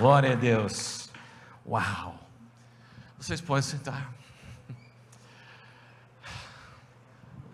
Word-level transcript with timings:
Glória 0.00 0.32
a 0.32 0.34
Deus. 0.34 1.10
Uau. 1.66 2.18
Vocês 3.18 3.38
podem 3.38 3.62
sentar. 3.62 4.10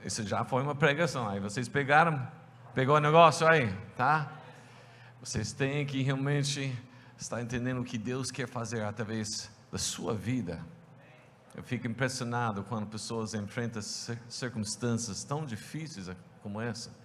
Isso 0.04 0.24
já 0.24 0.44
foi 0.44 0.62
uma 0.62 0.76
pregação. 0.76 1.28
Aí 1.28 1.40
vocês 1.40 1.68
pegaram, 1.68 2.24
pegou 2.72 2.94
o 2.94 3.00
negócio 3.00 3.48
aí, 3.48 3.74
tá? 3.96 4.30
Vocês 5.18 5.52
têm 5.52 5.84
que 5.84 6.00
realmente 6.02 6.72
estar 7.18 7.42
entendendo 7.42 7.80
o 7.80 7.84
que 7.84 7.98
Deus 7.98 8.30
quer 8.30 8.46
fazer 8.46 8.84
através 8.84 9.50
da 9.72 9.78
sua 9.78 10.14
vida. 10.14 10.64
Eu 11.52 11.64
fico 11.64 11.88
impressionado 11.88 12.62
quando 12.62 12.86
pessoas 12.86 13.34
enfrentam 13.34 13.82
circunstâncias 14.28 15.24
tão 15.24 15.44
difíceis 15.44 16.08
como 16.44 16.60
essa. 16.60 16.96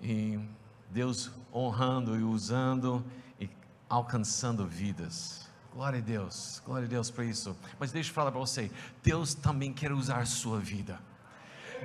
E 0.00 0.40
Deus 0.90 1.30
honrando 1.52 2.18
e 2.18 2.22
usando 2.22 3.04
alcançando 3.88 4.66
vidas. 4.66 5.46
Glória 5.72 5.98
a 5.98 6.02
Deus, 6.02 6.62
glória 6.64 6.86
a 6.86 6.88
Deus 6.88 7.10
por 7.10 7.24
isso. 7.24 7.56
Mas 7.78 7.92
deixa 7.92 8.10
eu 8.10 8.14
falar 8.14 8.30
para 8.30 8.40
você: 8.40 8.70
Deus 9.02 9.34
também 9.34 9.72
quer 9.72 9.92
usar 9.92 10.26
sua 10.26 10.58
vida. 10.58 10.98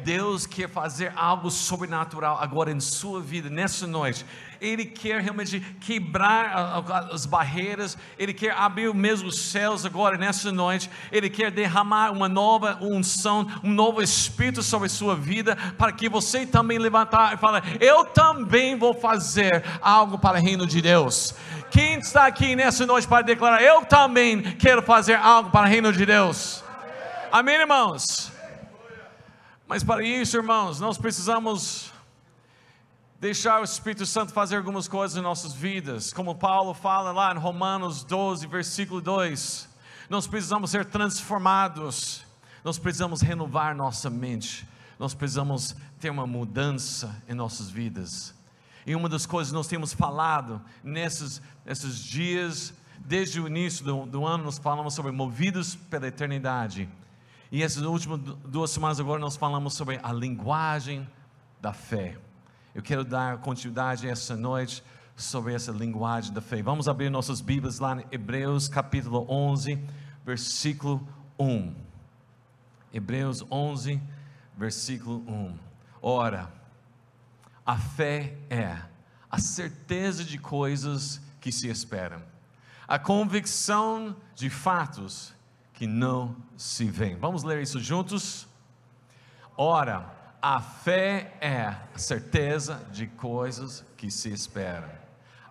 Deus 0.03 0.45
quer 0.45 0.69
fazer 0.69 1.13
algo 1.15 1.51
sobrenatural 1.51 2.37
agora 2.39 2.71
em 2.71 2.79
sua 2.79 3.21
vida, 3.21 3.49
nessa 3.49 3.85
noite. 3.85 4.25
Ele 4.59 4.85
quer 4.85 5.21
realmente 5.21 5.59
quebrar 5.79 6.83
as 7.11 7.25
barreiras, 7.25 7.97
Ele 8.17 8.33
quer 8.33 8.51
abrir 8.51 8.93
mesmo 8.93 9.31
céus 9.31 9.85
agora 9.85 10.17
nessa 10.17 10.51
noite. 10.51 10.89
Ele 11.11 11.29
quer 11.29 11.49
derramar 11.49 12.11
uma 12.11 12.29
nova 12.29 12.77
unção, 12.79 13.47
um 13.63 13.71
novo 13.71 14.01
espírito 14.01 14.61
sobre 14.61 14.85
a 14.85 14.89
sua 14.89 15.15
vida, 15.15 15.55
para 15.77 15.91
que 15.91 16.07
você 16.07 16.45
também 16.45 16.77
levantar 16.77 17.33
e 17.33 17.37
falar: 17.37 17.63
Eu 17.81 18.05
também 18.05 18.75
vou 18.75 18.93
fazer 18.93 19.63
algo 19.81 20.19
para 20.19 20.39
o 20.39 20.41
reino 20.41 20.67
de 20.67 20.81
Deus. 20.81 21.33
Quem 21.71 21.99
está 21.99 22.27
aqui 22.27 22.55
nessa 22.55 22.85
noite 22.85 23.07
para 23.07 23.23
declarar: 23.23 23.63
Eu 23.63 23.83
também 23.85 24.41
quero 24.41 24.83
fazer 24.83 25.15
algo 25.15 25.49
para 25.49 25.67
o 25.67 25.69
reino 25.69 25.91
de 25.91 26.05
Deus? 26.05 26.63
Amém, 27.31 27.55
irmãos? 27.55 28.31
Mas 29.71 29.85
para 29.85 30.03
isso, 30.03 30.35
irmãos, 30.35 30.81
nós 30.81 30.97
precisamos 30.97 31.93
deixar 33.21 33.61
o 33.61 33.63
Espírito 33.63 34.05
Santo 34.05 34.33
fazer 34.33 34.57
algumas 34.57 34.85
coisas 34.85 35.15
em 35.15 35.21
nossas 35.21 35.53
vidas, 35.53 36.11
como 36.11 36.35
Paulo 36.35 36.73
fala 36.73 37.13
lá 37.13 37.33
em 37.33 37.37
Romanos 37.37 38.03
12, 38.03 38.47
versículo 38.47 38.99
2. 38.99 39.69
Nós 40.09 40.27
precisamos 40.27 40.71
ser 40.71 40.83
transformados, 40.83 42.25
nós 42.65 42.77
precisamos 42.77 43.21
renovar 43.21 43.73
nossa 43.73 44.09
mente, 44.09 44.67
nós 44.99 45.13
precisamos 45.13 45.73
ter 46.01 46.09
uma 46.09 46.27
mudança 46.27 47.23
em 47.25 47.33
nossas 47.33 47.69
vidas. 47.69 48.35
E 48.85 48.93
uma 48.93 49.07
das 49.07 49.25
coisas 49.25 49.51
que 49.51 49.55
nós 49.55 49.67
temos 49.67 49.93
falado 49.93 50.61
nesses, 50.83 51.41
nesses 51.65 51.97
dias, 51.97 52.73
desde 52.99 53.39
o 53.39 53.47
início 53.47 53.85
do, 53.85 54.05
do 54.05 54.25
ano, 54.25 54.43
nós 54.43 54.57
falamos 54.57 54.93
sobre 54.93 55.13
movidos 55.13 55.75
pela 55.75 56.09
eternidade. 56.09 56.89
E 57.51 57.61
essas 57.61 57.83
últimas 57.83 58.17
duas 58.45 58.71
semanas 58.71 58.97
agora 58.97 59.19
nós 59.19 59.35
falamos 59.35 59.73
sobre 59.73 59.99
a 60.01 60.13
linguagem 60.13 61.05
da 61.59 61.73
fé. 61.73 62.17
Eu 62.73 62.81
quero 62.81 63.03
dar 63.03 63.39
continuidade 63.39 64.07
essa 64.07 64.37
noite 64.37 64.81
sobre 65.17 65.53
essa 65.53 65.69
linguagem 65.69 66.31
da 66.31 66.39
fé. 66.39 66.61
Vamos 66.61 66.87
abrir 66.87 67.09
nossas 67.09 67.41
Bíblias 67.41 67.77
lá 67.79 67.99
em 67.99 68.05
Hebreus 68.09 68.69
capítulo 68.69 69.25
11, 69.29 69.77
versículo 70.25 71.05
1. 71.37 71.75
Hebreus 72.93 73.43
11, 73.51 74.01
versículo 74.57 75.17
1. 75.27 75.53
Ora, 76.01 76.49
a 77.65 77.77
fé 77.77 78.37
é 78.49 78.81
a 79.29 79.39
certeza 79.39 80.23
de 80.23 80.37
coisas 80.37 81.19
que 81.41 81.51
se 81.51 81.67
esperam, 81.67 82.23
a 82.87 82.97
convicção 82.97 84.15
de 84.35 84.49
fatos 84.49 85.33
que 85.81 85.87
não 85.87 86.35
se 86.55 86.85
veem. 86.85 87.15
Vamos 87.15 87.41
ler 87.41 87.59
isso 87.59 87.79
juntos? 87.79 88.47
Ora, 89.57 90.13
a 90.39 90.61
fé 90.61 91.35
é 91.41 91.57
a 91.59 91.97
certeza 91.97 92.85
de 92.91 93.07
coisas 93.07 93.83
que 93.97 94.11
se 94.11 94.29
esperam, 94.31 94.91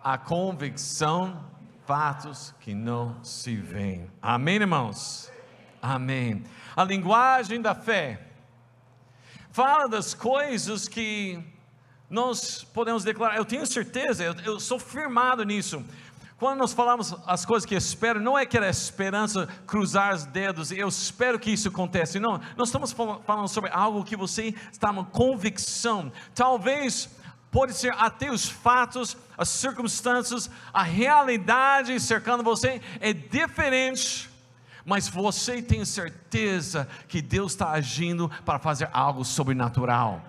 a 0.01 0.17
convicção 0.17 1.43
fatos 1.85 2.55
que 2.61 2.73
não 2.73 3.21
se 3.21 3.57
veem. 3.57 4.09
Amém, 4.21 4.55
irmãos? 4.55 5.29
Amém. 5.81 6.45
A 6.77 6.85
linguagem 6.85 7.61
da 7.61 7.75
fé 7.75 8.25
fala 9.51 9.89
das 9.89 10.13
coisas 10.13 10.87
que 10.87 11.43
nós 12.09 12.63
podemos 12.63 13.03
declarar. 13.03 13.35
Eu 13.35 13.43
tenho 13.43 13.65
certeza, 13.65 14.23
eu, 14.23 14.33
eu 14.45 14.59
sou 14.61 14.79
firmado 14.79 15.43
nisso. 15.43 15.83
Quando 16.41 16.57
nós 16.57 16.73
falamos 16.73 17.13
as 17.27 17.45
coisas 17.45 17.67
que 17.67 17.75
espero, 17.75 18.19
não 18.19 18.35
é 18.35 18.47
que 18.47 18.57
é 18.57 18.67
esperança 18.67 19.47
cruzar 19.67 20.11
os 20.11 20.25
dedos, 20.25 20.71
eu 20.71 20.87
espero 20.87 21.37
que 21.37 21.51
isso 21.51 21.67
aconteça. 21.67 22.19
Não, 22.19 22.41
nós 22.57 22.69
estamos 22.69 22.91
falando 22.91 23.47
sobre 23.47 23.69
algo 23.71 24.03
que 24.03 24.17
você 24.17 24.55
está 24.71 24.91
com 24.91 25.05
convicção. 25.05 26.11
Talvez 26.33 27.11
pode 27.51 27.73
ser 27.73 27.93
até 27.95 28.31
os 28.31 28.49
fatos, 28.49 29.15
as 29.37 29.49
circunstâncias, 29.49 30.49
a 30.73 30.81
realidade 30.81 31.99
cercando 31.99 32.41
você 32.41 32.81
é 32.99 33.13
diferente, 33.13 34.27
mas 34.83 35.07
você 35.07 35.61
tem 35.61 35.85
certeza 35.85 36.87
que 37.07 37.21
Deus 37.21 37.51
está 37.51 37.69
agindo 37.69 38.27
para 38.43 38.57
fazer 38.57 38.89
algo 38.91 39.23
sobrenatural. 39.23 40.19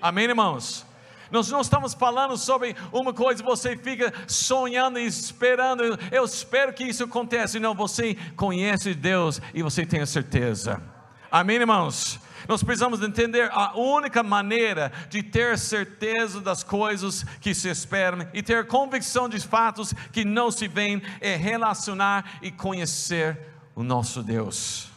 Amém, 0.00 0.24
irmãos? 0.24 0.87
Nós 1.30 1.50
não 1.50 1.60
estamos 1.60 1.94
falando 1.94 2.36
sobre 2.36 2.74
uma 2.92 3.12
coisa, 3.12 3.42
você 3.42 3.76
fica 3.76 4.12
sonhando 4.26 4.98
e 4.98 5.06
esperando, 5.06 5.82
eu 6.10 6.24
espero 6.24 6.72
que 6.72 6.84
isso 6.84 7.04
aconteça. 7.04 7.58
Não, 7.60 7.74
você 7.74 8.16
conhece 8.36 8.94
Deus 8.94 9.40
e 9.52 9.62
você 9.62 9.84
tem 9.84 10.00
a 10.00 10.06
certeza. 10.06 10.82
Amém, 11.30 11.56
irmãos? 11.56 12.18
Nós 12.48 12.62
precisamos 12.62 13.02
entender 13.02 13.50
a 13.52 13.78
única 13.78 14.22
maneira 14.22 14.90
de 15.10 15.22
ter 15.22 15.58
certeza 15.58 16.40
das 16.40 16.62
coisas 16.62 17.22
que 17.40 17.54
se 17.54 17.68
esperam 17.68 18.26
e 18.32 18.42
ter 18.42 18.66
convicção 18.66 19.28
de 19.28 19.38
fatos 19.40 19.92
que 20.12 20.24
não 20.24 20.50
se 20.50 20.66
veem 20.66 21.02
é 21.20 21.36
relacionar 21.36 22.38
e 22.40 22.50
conhecer 22.50 23.38
o 23.74 23.82
nosso 23.82 24.22
Deus. 24.22 24.88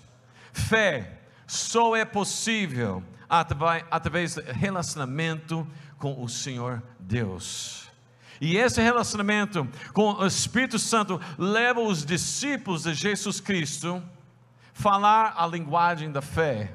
Fé 0.54 1.20
só 1.46 1.96
é 1.96 2.06
possível 2.06 3.04
através 3.28 4.36
do 4.36 4.42
relacionamento 4.44 5.68
com 6.02 6.22
o 6.22 6.28
Senhor 6.28 6.82
Deus. 7.00 7.88
E 8.42 8.58
esse 8.58 8.82
relacionamento 8.82 9.68
com 9.94 10.14
o 10.16 10.26
Espírito 10.26 10.80
Santo 10.80 11.22
leva 11.38 11.80
os 11.80 12.04
discípulos 12.04 12.84
de 12.84 12.94
Jesus 12.96 13.40
Cristo 13.40 14.04
a 14.04 14.22
falar 14.74 15.36
a 15.38 15.46
linguagem 15.46 16.12
da 16.12 16.24
fé, 16.24 16.74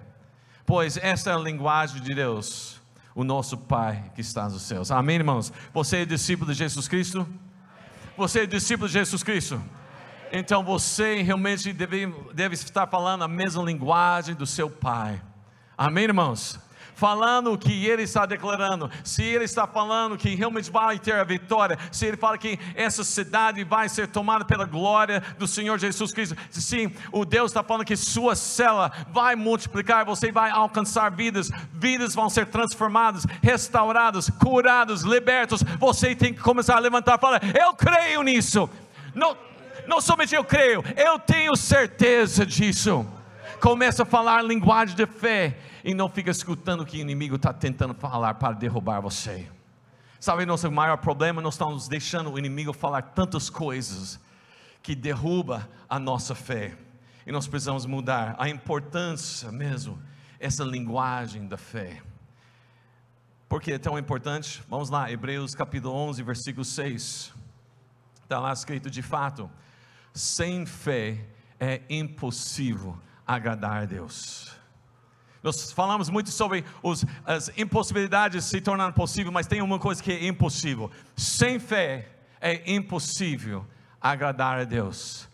pois 0.64 0.96
essa 0.96 1.30
é 1.30 1.34
a 1.34 1.38
linguagem 1.38 2.00
de 2.00 2.14
Deus, 2.14 2.80
o 3.16 3.24
nosso 3.24 3.58
Pai 3.58 4.12
que 4.14 4.20
está 4.20 4.48
nos 4.48 4.62
céus. 4.62 4.92
Amém, 4.92 5.16
irmãos? 5.16 5.52
Você 5.74 5.98
é 5.98 6.04
discípulo 6.04 6.52
de 6.52 6.58
Jesus 6.58 6.86
Cristo? 6.86 7.26
Você 8.16 8.40
é 8.42 8.46
discípulo 8.46 8.86
de 8.86 8.94
Jesus 8.94 9.24
Cristo? 9.24 9.60
Então 10.30 10.62
você 10.62 11.20
realmente 11.20 11.72
deve, 11.72 12.06
deve 12.32 12.54
estar 12.54 12.86
falando 12.86 13.24
a 13.24 13.28
mesma 13.28 13.64
linguagem 13.64 14.36
do 14.36 14.46
seu 14.46 14.70
Pai. 14.70 15.20
Amém, 15.76 16.04
irmãos? 16.04 16.60
Falando 16.96 17.52
o 17.52 17.58
que 17.58 17.86
ele 17.86 18.02
está 18.02 18.24
declarando, 18.26 18.90
se 19.04 19.22
ele 19.22 19.44
está 19.44 19.66
falando 19.66 20.16
que 20.16 20.34
realmente 20.34 20.70
vai 20.70 20.98
ter 20.98 21.14
a 21.14 21.24
vitória, 21.24 21.78
se 21.92 22.06
ele 22.06 22.16
fala 22.16 22.38
que 22.38 22.58
essa 22.74 23.04
cidade 23.04 23.62
vai 23.64 23.88
ser 23.88 24.08
tomada 24.08 24.44
pela 24.44 24.64
glória 24.64 25.22
do 25.38 25.46
Senhor 25.46 25.78
Jesus 25.78 26.12
Cristo, 26.12 26.34
sim, 26.50 26.92
o 27.12 27.24
Deus 27.24 27.50
está 27.50 27.62
falando 27.62 27.84
que 27.84 27.96
sua 27.96 28.34
cela 28.34 28.90
vai 29.10 29.36
multiplicar, 29.36 30.06
você 30.06 30.32
vai 30.32 30.50
alcançar 30.50 31.10
vidas, 31.10 31.50
vidas 31.72 32.14
vão 32.14 32.30
ser 32.30 32.46
transformadas, 32.46 33.26
restauradas, 33.42 34.30
curadas, 34.30 35.02
libertos. 35.02 35.62
Você 35.78 36.14
tem 36.14 36.32
que 36.32 36.40
começar 36.40 36.76
a 36.76 36.80
levantar 36.80 37.18
e 37.18 37.20
falar: 37.20 37.42
Eu 37.54 37.74
creio 37.74 38.22
nisso. 38.22 38.68
Não, 39.14 39.36
não 39.86 40.00
somente 40.00 40.34
eu 40.34 40.44
creio, 40.44 40.82
eu 40.96 41.18
tenho 41.18 41.54
certeza 41.56 42.46
disso. 42.46 43.06
Começa 43.60 44.02
a 44.02 44.06
falar 44.06 44.42
linguagem 44.42 44.94
de 44.94 45.06
fé 45.06 45.58
e 45.84 45.94
não 45.94 46.08
fica 46.08 46.30
escutando 46.30 46.82
o 46.82 46.86
que 46.86 46.98
o 46.98 47.00
inimigo 47.00 47.36
está 47.36 47.52
tentando 47.52 47.94
falar 47.94 48.34
para 48.34 48.54
derrubar 48.54 49.00
você. 49.00 49.48
Sabe, 50.20 50.44
nosso 50.44 50.70
maior 50.70 50.96
problema, 50.96 51.40
nós 51.40 51.54
estamos 51.54 51.88
deixando 51.88 52.32
o 52.32 52.38
inimigo 52.38 52.72
falar 52.72 53.02
tantas 53.02 53.48
coisas 53.48 54.20
que 54.82 54.94
derruba 54.94 55.68
a 55.88 55.98
nossa 55.98 56.34
fé. 56.34 56.76
E 57.26 57.32
nós 57.32 57.46
precisamos 57.46 57.86
mudar 57.86 58.34
a 58.38 58.48
importância 58.48 59.50
mesmo, 59.50 60.00
essa 60.38 60.64
linguagem 60.64 61.46
da 61.46 61.56
fé. 61.56 62.02
Por 63.48 63.60
que 63.60 63.72
é 63.72 63.78
tão 63.78 63.98
importante? 63.98 64.62
Vamos 64.68 64.90
lá, 64.90 65.10
Hebreus 65.10 65.54
capítulo 65.54 65.94
11, 65.94 66.22
versículo 66.22 66.64
6. 66.64 67.32
Está 68.22 68.40
lá 68.40 68.52
escrito 68.52 68.90
de 68.90 69.02
fato: 69.02 69.50
sem 70.12 70.66
fé 70.66 71.24
é 71.60 71.82
impossível 71.88 72.98
agradar 73.26 73.82
a 73.82 73.84
Deus. 73.84 74.54
Nós 75.42 75.70
falamos 75.72 76.10
muito 76.10 76.30
sobre 76.30 76.64
os, 76.82 77.04
as 77.24 77.50
impossibilidades 77.56 78.44
se 78.44 78.60
tornando 78.60 78.94
possível, 78.94 79.30
mas 79.30 79.46
tem 79.46 79.62
uma 79.62 79.78
coisa 79.78 80.02
que 80.02 80.12
é 80.12 80.26
impossível: 80.26 80.90
sem 81.16 81.58
fé 81.58 82.08
é 82.40 82.70
impossível 82.72 83.66
agradar 84.00 84.60
a 84.60 84.64
Deus, 84.64 85.28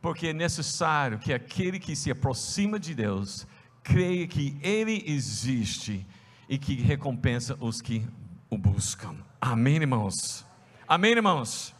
porque 0.00 0.28
é 0.28 0.32
necessário 0.32 1.18
que 1.18 1.32
aquele 1.32 1.78
que 1.78 1.94
se 1.94 2.10
aproxima 2.10 2.78
de 2.78 2.94
Deus 2.94 3.46
creia 3.82 4.26
que 4.26 4.58
Ele 4.62 5.02
existe 5.06 6.06
e 6.48 6.58
que 6.58 6.74
recompensa 6.74 7.56
os 7.60 7.80
que 7.80 8.06
o 8.50 8.56
buscam. 8.56 9.16
Amém, 9.40 9.76
irmãos? 9.76 10.44
Amém, 10.86 11.12
irmãos? 11.12 11.74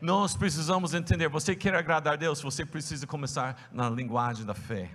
Nós 0.00 0.34
precisamos 0.34 0.94
entender, 0.94 1.28
você 1.28 1.54
quer 1.54 1.74
agradar 1.74 2.14
a 2.14 2.16
Deus, 2.16 2.40
você 2.40 2.64
precisa 2.64 3.06
começar 3.06 3.68
na 3.70 3.90
linguagem 3.90 4.46
da 4.46 4.54
fé. 4.54 4.90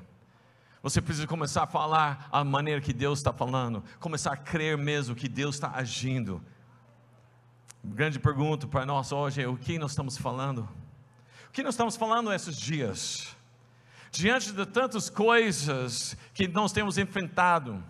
Você 0.81 1.01
precisa 1.01 1.27
começar 1.27 1.63
a 1.63 1.67
falar 1.67 2.27
a 2.31 2.43
maneira 2.43 2.81
que 2.81 2.93
Deus 2.93 3.19
está 3.19 3.31
falando, 3.31 3.83
começar 3.99 4.33
a 4.33 4.37
crer 4.37 4.77
mesmo 4.77 5.15
que 5.15 5.27
Deus 5.27 5.55
está 5.55 5.71
agindo. 5.75 6.41
Grande 7.83 8.19
pergunta 8.19 8.67
para 8.67 8.85
nós 8.85 9.11
hoje 9.11 9.41
é: 9.41 9.47
o 9.47 9.57
que 9.57 9.77
nós 9.77 9.91
estamos 9.91 10.17
falando? 10.17 10.67
O 11.47 11.51
que 11.51 11.61
nós 11.63 11.75
estamos 11.75 11.95
falando 11.95 12.33
esses 12.33 12.55
dias? 12.55 13.35
Diante 14.11 14.51
de 14.51 14.65
tantas 14.65 15.09
coisas 15.09 16.17
que 16.33 16.47
nós 16.47 16.71
temos 16.71 16.97
enfrentado, 16.97 17.83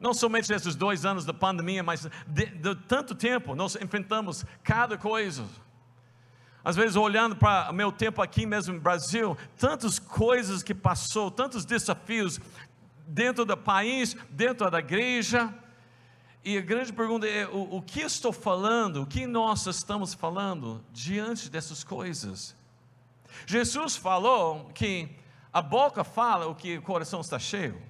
não 0.00 0.14
somente 0.14 0.50
nesses 0.50 0.74
dois 0.74 1.04
anos 1.04 1.24
da 1.24 1.34
pandemia, 1.34 1.82
mas 1.82 2.06
de, 2.26 2.46
de 2.46 2.74
tanto 2.86 3.14
tempo 3.14 3.54
nós 3.54 3.76
enfrentamos 3.76 4.44
cada 4.62 4.96
coisa. 4.96 5.44
Às 6.64 6.76
vezes, 6.76 6.96
olhando 6.96 7.36
para 7.36 7.70
o 7.70 7.72
meu 7.72 7.92
tempo 7.92 8.20
aqui 8.20 8.44
mesmo 8.44 8.74
no 8.74 8.80
Brasil, 8.80 9.36
tantas 9.56 9.98
coisas 9.98 10.62
que 10.62 10.74
passou, 10.74 11.30
tantos 11.30 11.64
desafios 11.64 12.40
dentro 13.06 13.44
do 13.44 13.56
país, 13.56 14.16
dentro 14.30 14.70
da 14.70 14.80
igreja. 14.80 15.54
E 16.44 16.58
a 16.58 16.60
grande 16.60 16.92
pergunta 16.92 17.26
é: 17.26 17.46
o, 17.46 17.76
o 17.76 17.82
que 17.82 18.00
estou 18.00 18.32
falando, 18.32 19.02
o 19.02 19.06
que 19.06 19.26
nós 19.26 19.66
estamos 19.66 20.14
falando 20.14 20.84
diante 20.92 21.48
dessas 21.48 21.84
coisas? 21.84 22.56
Jesus 23.46 23.96
falou 23.96 24.70
que 24.74 25.08
a 25.52 25.62
boca 25.62 26.02
fala 26.02 26.46
o 26.46 26.54
que 26.54 26.76
o 26.78 26.82
coração 26.82 27.20
está 27.20 27.38
cheio. 27.38 27.80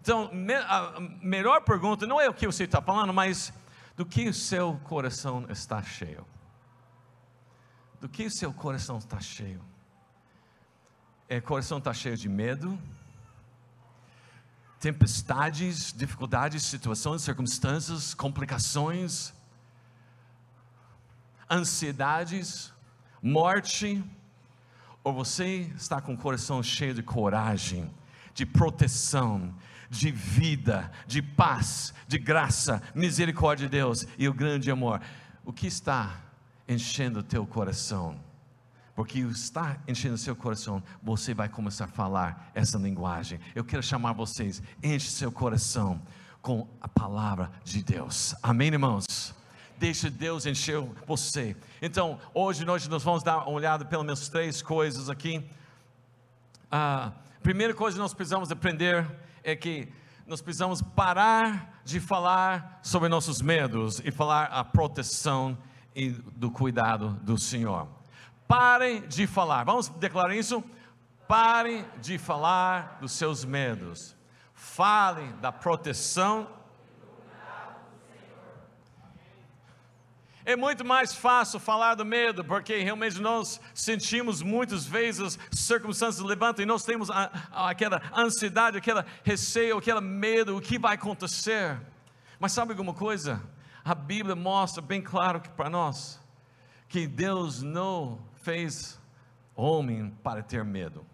Então, 0.00 0.30
a 0.66 1.00
melhor 1.22 1.62
pergunta 1.62 2.06
não 2.06 2.20
é 2.20 2.28
o 2.28 2.34
que 2.34 2.46
você 2.46 2.64
está 2.64 2.80
falando, 2.80 3.12
mas 3.12 3.52
do 3.96 4.06
que 4.06 4.28
o 4.28 4.34
seu 4.34 4.80
coração 4.84 5.46
está 5.50 5.82
cheio 5.82 6.24
do 8.00 8.08
que 8.08 8.24
o 8.24 8.30
seu 8.30 8.52
coração 8.52 8.98
está 8.98 9.20
cheio? 9.20 9.60
É, 11.28 11.40
coração 11.40 11.78
está 11.78 11.92
cheio 11.92 12.16
de 12.16 12.28
medo, 12.28 12.76
tempestades, 14.80 15.92
dificuldades, 15.92 16.64
situações, 16.64 17.22
circunstâncias, 17.22 18.14
complicações, 18.14 19.32
ansiedades, 21.48 22.72
morte, 23.22 24.02
ou 25.04 25.12
você 25.12 25.70
está 25.76 26.00
com 26.00 26.14
o 26.14 26.16
coração 26.16 26.62
cheio 26.62 26.94
de 26.94 27.02
coragem, 27.02 27.88
de 28.34 28.46
proteção, 28.46 29.54
de 29.88 30.10
vida, 30.10 30.90
de 31.06 31.20
paz, 31.20 31.92
de 32.08 32.18
graça, 32.18 32.82
misericórdia 32.94 33.68
de 33.68 33.72
Deus 33.72 34.06
e 34.16 34.28
o 34.28 34.34
grande 34.34 34.70
amor? 34.70 35.00
O 35.44 35.52
que 35.52 35.66
está 35.66 36.29
enchendo 36.70 37.18
o 37.18 37.22
teu 37.22 37.44
coração. 37.44 38.16
Porque 38.94 39.18
está 39.18 39.78
enchendo 39.88 40.14
o 40.14 40.18
seu 40.18 40.36
coração, 40.36 40.82
você 41.02 41.34
vai 41.34 41.48
começar 41.48 41.86
a 41.86 41.88
falar 41.88 42.50
essa 42.54 42.78
linguagem. 42.78 43.40
Eu 43.54 43.64
quero 43.64 43.82
chamar 43.82 44.12
vocês, 44.12 44.62
enche 44.82 45.10
seu 45.10 45.32
coração 45.32 46.00
com 46.40 46.68
a 46.80 46.86
palavra 46.86 47.50
de 47.64 47.82
Deus. 47.82 48.34
Amém, 48.42 48.68
irmãos? 48.68 49.34
Deixa 49.78 50.10
Deus 50.10 50.46
encher 50.46 50.80
você. 51.06 51.56
Então, 51.82 52.20
hoje 52.32 52.64
nós, 52.64 52.86
nós 52.86 53.02
vamos 53.02 53.22
dar 53.22 53.38
uma 53.38 53.50
olhada 53.50 53.84
pelo 53.84 54.04
menos 54.04 54.28
três 54.28 54.62
coisas 54.62 55.10
aqui. 55.10 55.44
A 56.70 57.12
primeira 57.42 57.74
coisa 57.74 57.96
que 57.96 58.02
nós 58.02 58.14
precisamos 58.14 58.52
aprender 58.52 59.10
é 59.42 59.56
que 59.56 59.88
nós 60.26 60.40
precisamos 60.40 60.82
parar 60.82 61.80
de 61.84 61.98
falar 61.98 62.78
sobre 62.82 63.08
nossos 63.08 63.40
medos 63.40 64.00
e 64.04 64.12
falar 64.12 64.44
a 64.44 64.62
proteção 64.62 65.58
e 65.94 66.10
do 66.10 66.50
cuidado 66.50 67.10
do 67.22 67.36
Senhor. 67.38 67.88
Parem 68.46 69.06
de 69.06 69.26
falar, 69.26 69.64
vamos 69.64 69.88
declarar 69.88 70.34
isso? 70.34 70.62
Parem 71.28 71.84
de 72.00 72.18
falar 72.18 72.98
dos 73.00 73.12
seus 73.12 73.44
medos, 73.44 74.16
falem 74.52 75.32
da 75.40 75.52
proteção. 75.52 76.48
É 80.44 80.56
muito 80.56 80.84
mais 80.84 81.14
fácil 81.14 81.60
falar 81.60 81.94
do 81.94 82.04
medo, 82.04 82.44
porque 82.44 82.78
realmente 82.78 83.20
nós 83.20 83.60
sentimos 83.72 84.42
muitas 84.42 84.84
vezes 84.84 85.38
circunstâncias 85.52 86.24
levantam 86.24 86.64
e 86.64 86.66
nós 86.66 86.84
temos 86.84 87.08
a, 87.10 87.30
a, 87.52 87.70
aquela 87.70 88.02
ansiedade, 88.16 88.78
aquele 88.78 89.04
receio, 89.22 89.78
aquele 89.78 90.00
medo, 90.00 90.56
o 90.56 90.60
que 90.60 90.78
vai 90.78 90.94
acontecer. 90.94 91.78
Mas 92.40 92.50
sabe 92.50 92.72
alguma 92.72 92.94
coisa? 92.94 93.40
A 93.84 93.94
Bíblia 93.94 94.34
mostra 94.34 94.82
bem 94.82 95.00
claro 95.00 95.40
que 95.40 95.48
para 95.50 95.70
nós 95.70 96.20
que 96.88 97.06
Deus 97.06 97.62
não 97.62 98.18
fez 98.42 99.00
homem 99.54 100.10
para 100.22 100.42
ter 100.42 100.64
medo. 100.64 101.06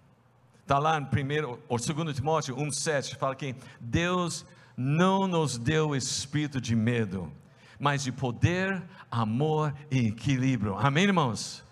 Está 0.62 0.78
lá 0.78 0.98
no 0.98 1.06
primeiro 1.06 1.62
ou 1.68 1.78
segundo 1.78 2.12
Timóteo 2.12 2.56
1,7, 2.56 3.16
fala 3.16 3.36
que 3.36 3.54
Deus 3.78 4.44
não 4.76 5.28
nos 5.28 5.58
deu 5.58 5.94
espírito 5.94 6.60
de 6.60 6.74
medo, 6.74 7.30
mas 7.78 8.02
de 8.02 8.10
poder, 8.10 8.82
amor 9.10 9.74
e 9.90 10.08
equilíbrio. 10.08 10.76
Amém, 10.76 11.04
irmãos? 11.04 11.62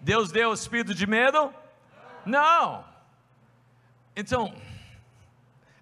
Deus 0.00 0.30
deu 0.30 0.52
espírito 0.52 0.94
de 0.94 1.06
medo? 1.06 1.52
Não. 2.24 2.84
Então, 4.14 4.54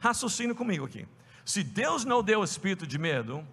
raciocina 0.00 0.54
comigo 0.54 0.86
aqui. 0.86 1.06
Se 1.44 1.62
Deus 1.62 2.04
não 2.04 2.22
deu 2.22 2.42
espírito 2.42 2.86
de 2.86 2.98
medo, 2.98 3.46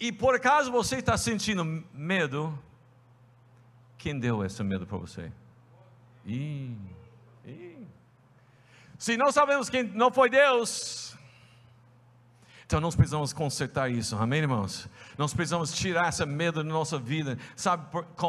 e 0.00 0.12
por 0.12 0.34
acaso 0.34 0.70
você 0.70 0.96
está 0.96 1.16
sentindo 1.16 1.64
medo, 1.92 2.56
quem 3.96 4.18
deu 4.18 4.44
esse 4.44 4.62
medo 4.62 4.86
para 4.86 4.98
você? 4.98 5.32
Ih, 6.24 6.76
ih. 7.44 7.86
Se 8.96 9.16
não 9.16 9.32
sabemos 9.32 9.68
quem 9.68 9.82
não 9.82 10.12
foi 10.12 10.30
Deus, 10.30 11.16
então 12.68 12.82
nós 12.82 12.94
precisamos 12.94 13.32
consertar 13.32 13.90
isso, 13.90 14.14
amém, 14.16 14.40
irmãos? 14.40 14.90
Nós 15.16 15.32
precisamos 15.32 15.72
tirar 15.72 16.10
esse 16.10 16.26
medo 16.26 16.62
da 16.62 16.68
nossa 16.68 16.98
vida. 16.98 17.38
Sabe, 17.56 17.86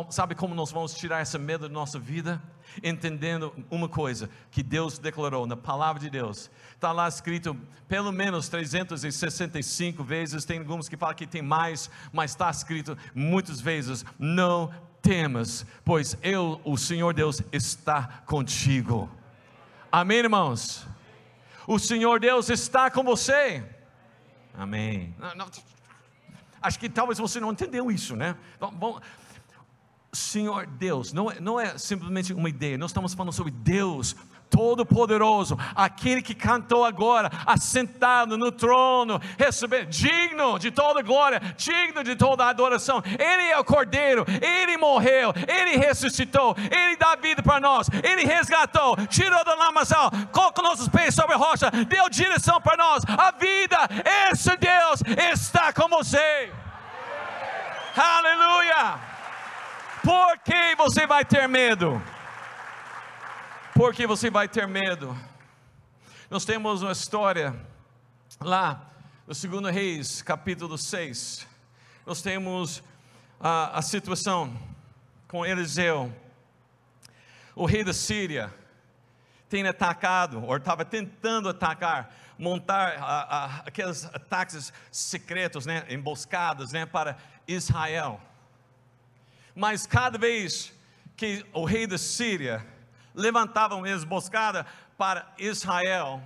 sabe 0.10 0.34
como 0.34 0.56
nós 0.56 0.72
vamos 0.72 0.94
tirar 0.94 1.22
esse 1.22 1.38
medo 1.38 1.68
da 1.68 1.74
nossa 1.74 2.00
vida? 2.00 2.42
entendendo 2.84 3.54
uma 3.70 3.90
coisa 3.90 4.30
que 4.52 4.62
Deus 4.62 4.98
declarou 4.98 5.46
na 5.46 5.58
palavra 5.58 6.00
de 6.00 6.10
Deus. 6.10 6.50
Está 6.74 6.92
lá 6.92 7.08
escrito 7.08 7.58
pelo 7.88 8.12
menos 8.12 8.48
365 8.48 10.04
vezes, 10.04 10.46
tem 10.46 10.60
alguns 10.60 10.88
que 10.88 10.96
falam 10.96 11.16
que 11.16 11.28
tem 11.28 11.42
mais, 11.42 11.90
mas 12.14 12.32
está 12.32 12.50
escrito 12.50 12.98
muitas 13.14 13.60
vezes: 13.60 14.06
não 14.18 14.72
temas, 15.02 15.66
pois 15.84 16.16
eu, 16.22 16.62
o 16.64 16.78
Senhor 16.78 17.14
Deus, 17.14 17.42
está 17.52 18.22
contigo. 18.26 19.10
Amém, 19.92 20.20
irmãos? 20.20 20.88
O 21.68 21.80
Senhor 21.80 22.22
Deus 22.22 22.50
está 22.50 22.90
com 22.90 23.04
você. 23.04 23.79
Amém. 24.60 25.16
Acho 26.62 26.78
que 26.78 26.90
talvez 26.90 27.18
você 27.18 27.40
não 27.40 27.54
entendeu 27.54 27.90
isso, 27.90 28.14
né? 28.14 28.36
Vamos, 28.60 29.02
Senhor 30.12 30.68
Deus, 30.68 31.14
não 31.14 31.32
é, 31.32 31.40
não 31.40 31.58
é 31.58 31.78
simplesmente 31.78 32.34
uma 32.34 32.50
ideia, 32.50 32.78
nós 32.78 32.92
estamos 32.92 33.14
falando 33.14 33.32
sobre 33.32 33.54
Deus 33.54 34.18
Todo-Poderoso, 34.50 35.58
aquele 35.76 36.22
que 36.22 36.34
cantou 36.34 36.84
agora, 36.84 37.30
assentado 37.46 38.38
no 38.38 38.52
trono, 38.52 39.22
receber, 39.38 39.86
digno 39.86 40.58
de 40.58 40.72
toda 40.72 41.02
glória, 41.02 41.40
digno 41.58 42.04
de 42.04 42.16
toda 42.16 42.46
adoração. 42.46 43.02
Ele 43.06 43.44
é 43.50 43.58
o 43.58 43.64
Cordeiro, 43.64 44.26
ele 44.42 44.78
morreu, 44.78 45.34
ele 45.48 45.78
ressuscitou, 45.78 46.56
ele 46.58 46.96
dá 46.96 47.16
vida 47.16 47.42
para 47.42 47.60
nós, 47.60 47.90
ele 48.04 48.26
resgatou, 48.26 48.96
tirou 49.08 49.44
da 49.44 49.56
lamação, 49.56 50.10
colocou 50.32 50.64
nossos 50.64 50.90
pés 50.90 51.14
sobre 51.14 51.36
a 51.36 51.38
rocha, 51.38 51.72
deu 51.88 52.10
direção 52.10 52.60
para 52.62 52.78
nós. 52.78 53.04
A 53.08 53.32
vida, 53.32 53.78
esse 54.32 54.56
Deus 54.58 55.02
está 55.32 55.72
com 55.72 55.88
você. 55.88 56.52
Aleluia! 57.96 59.00
Por 60.04 60.38
que 60.40 60.76
você 60.78 61.06
vai 61.06 61.26
ter 61.26 61.48
medo? 61.48 62.02
Por 63.80 63.96
que 63.96 64.06
você 64.06 64.30
vai 64.30 64.46
ter 64.46 64.68
medo? 64.68 65.18
Nós 66.30 66.44
temos 66.44 66.82
uma 66.82 66.92
história 66.92 67.56
lá 68.42 68.92
no 69.26 69.34
2 69.34 69.74
Reis, 69.74 70.22
capítulo 70.22 70.78
6. 70.78 71.48
Nós 72.06 72.22
temos 72.22 72.84
a, 73.40 73.80
a 73.80 73.82
situação 73.82 74.54
com 75.30 75.46
Eliseu, 75.46 76.14
o 77.56 77.66
rei 77.66 77.82
da 77.82 77.94
Síria, 77.94 78.54
tem 79.48 79.66
atacado, 79.66 80.44
ou 80.44 80.58
estava 80.58 80.84
tentando 80.84 81.48
atacar, 81.48 82.14
montar 82.38 82.98
a, 82.98 83.22
a, 83.22 83.46
aqueles 83.60 84.04
ataques 84.04 84.74
secretos, 84.92 85.66
né, 85.66 85.86
emboscadas 85.90 86.74
né, 86.74 86.86
para 86.86 87.18
Israel 87.48 88.20
mas 89.56 89.88
cada 89.88 90.18
vez 90.18 90.74
que 91.16 91.46
o 91.54 91.64
rei 91.64 91.88
da 91.88 91.98
Síria 91.98 92.78
levantava 93.14 93.76
uma 93.76 93.90
emboscada 93.90 94.66
para 94.98 95.32
Israel, 95.38 96.22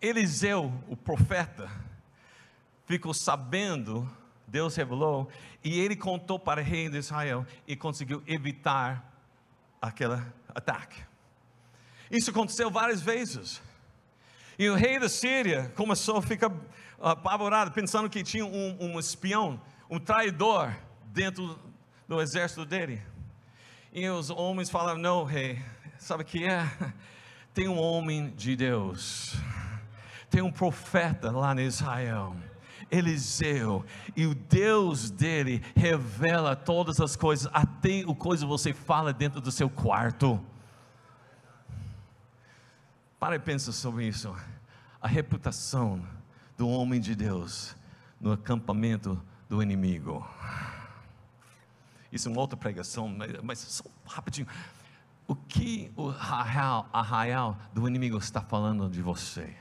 Eliseu, 0.00 0.72
o 0.88 0.96
profeta, 0.96 1.70
ficou 2.86 3.12
sabendo, 3.12 4.08
Deus 4.46 4.76
revelou, 4.76 5.28
e 5.62 5.78
ele 5.78 5.96
contou 5.96 6.38
para 6.38 6.60
o 6.60 6.64
rei 6.64 6.88
de 6.88 6.98
Israel 6.98 7.46
e 7.66 7.76
conseguiu 7.76 8.22
evitar 8.26 9.04
aquele 9.80 10.22
ataque. 10.54 11.02
Isso 12.10 12.30
aconteceu 12.30 12.70
várias 12.70 13.02
vezes. 13.02 13.60
E 14.58 14.68
o 14.68 14.74
rei 14.74 14.98
da 14.98 15.08
Síria 15.08 15.72
começou 15.76 16.16
a 16.16 16.22
ficar 16.22 16.50
apavorado, 17.00 17.70
pensando 17.70 18.08
que 18.08 18.22
tinha 18.22 18.44
um, 18.44 18.76
um 18.80 18.98
espião, 18.98 19.60
um 19.88 19.98
traidor 20.00 20.74
dentro 21.06 21.58
do 22.08 22.20
exército 22.20 22.64
dele. 22.64 23.00
E 23.92 24.08
os 24.08 24.30
homens 24.30 24.70
falaram: 24.70 24.98
Não, 24.98 25.24
rei, 25.24 25.62
sabe 25.98 26.22
o 26.22 26.26
que 26.26 26.44
é? 26.44 26.66
Tem 27.52 27.68
um 27.68 27.78
homem 27.78 28.30
de 28.30 28.54
Deus, 28.54 29.34
tem 30.30 30.42
um 30.42 30.52
profeta 30.52 31.32
lá 31.32 31.52
em 31.54 31.66
Israel. 31.66 32.36
Eliseu, 32.90 33.84
e 34.16 34.26
o 34.26 34.34
Deus 34.34 35.10
dele 35.10 35.62
revela 35.74 36.56
todas 36.56 37.00
as 37.00 37.16
coisas, 37.16 37.50
até 37.52 38.04
o 38.06 38.14
coisa 38.14 38.46
você 38.46 38.72
fala 38.72 39.12
dentro 39.12 39.40
do 39.40 39.50
seu 39.50 39.68
quarto. 39.68 40.40
Para 43.18 43.34
e 43.36 43.38
pensa 43.38 43.72
sobre 43.72 44.06
isso. 44.06 44.34
A 45.02 45.08
reputação 45.08 46.02
do 46.56 46.68
homem 46.68 47.00
de 47.00 47.14
Deus 47.14 47.76
no 48.20 48.32
acampamento 48.32 49.20
do 49.48 49.62
inimigo. 49.62 50.26
Isso 52.10 52.28
é 52.28 52.32
uma 52.32 52.40
outra 52.40 52.56
pregação, 52.56 53.08
mas, 53.08 53.32
mas 53.42 53.58
só 53.58 53.84
rapidinho. 54.06 54.46
O 55.28 55.36
que 55.36 55.92
o 55.94 56.08
arraial, 56.08 56.88
arraial 56.90 57.58
do 57.74 57.86
inimigo 57.86 58.16
está 58.16 58.40
falando 58.40 58.88
de 58.88 59.02
você? 59.02 59.54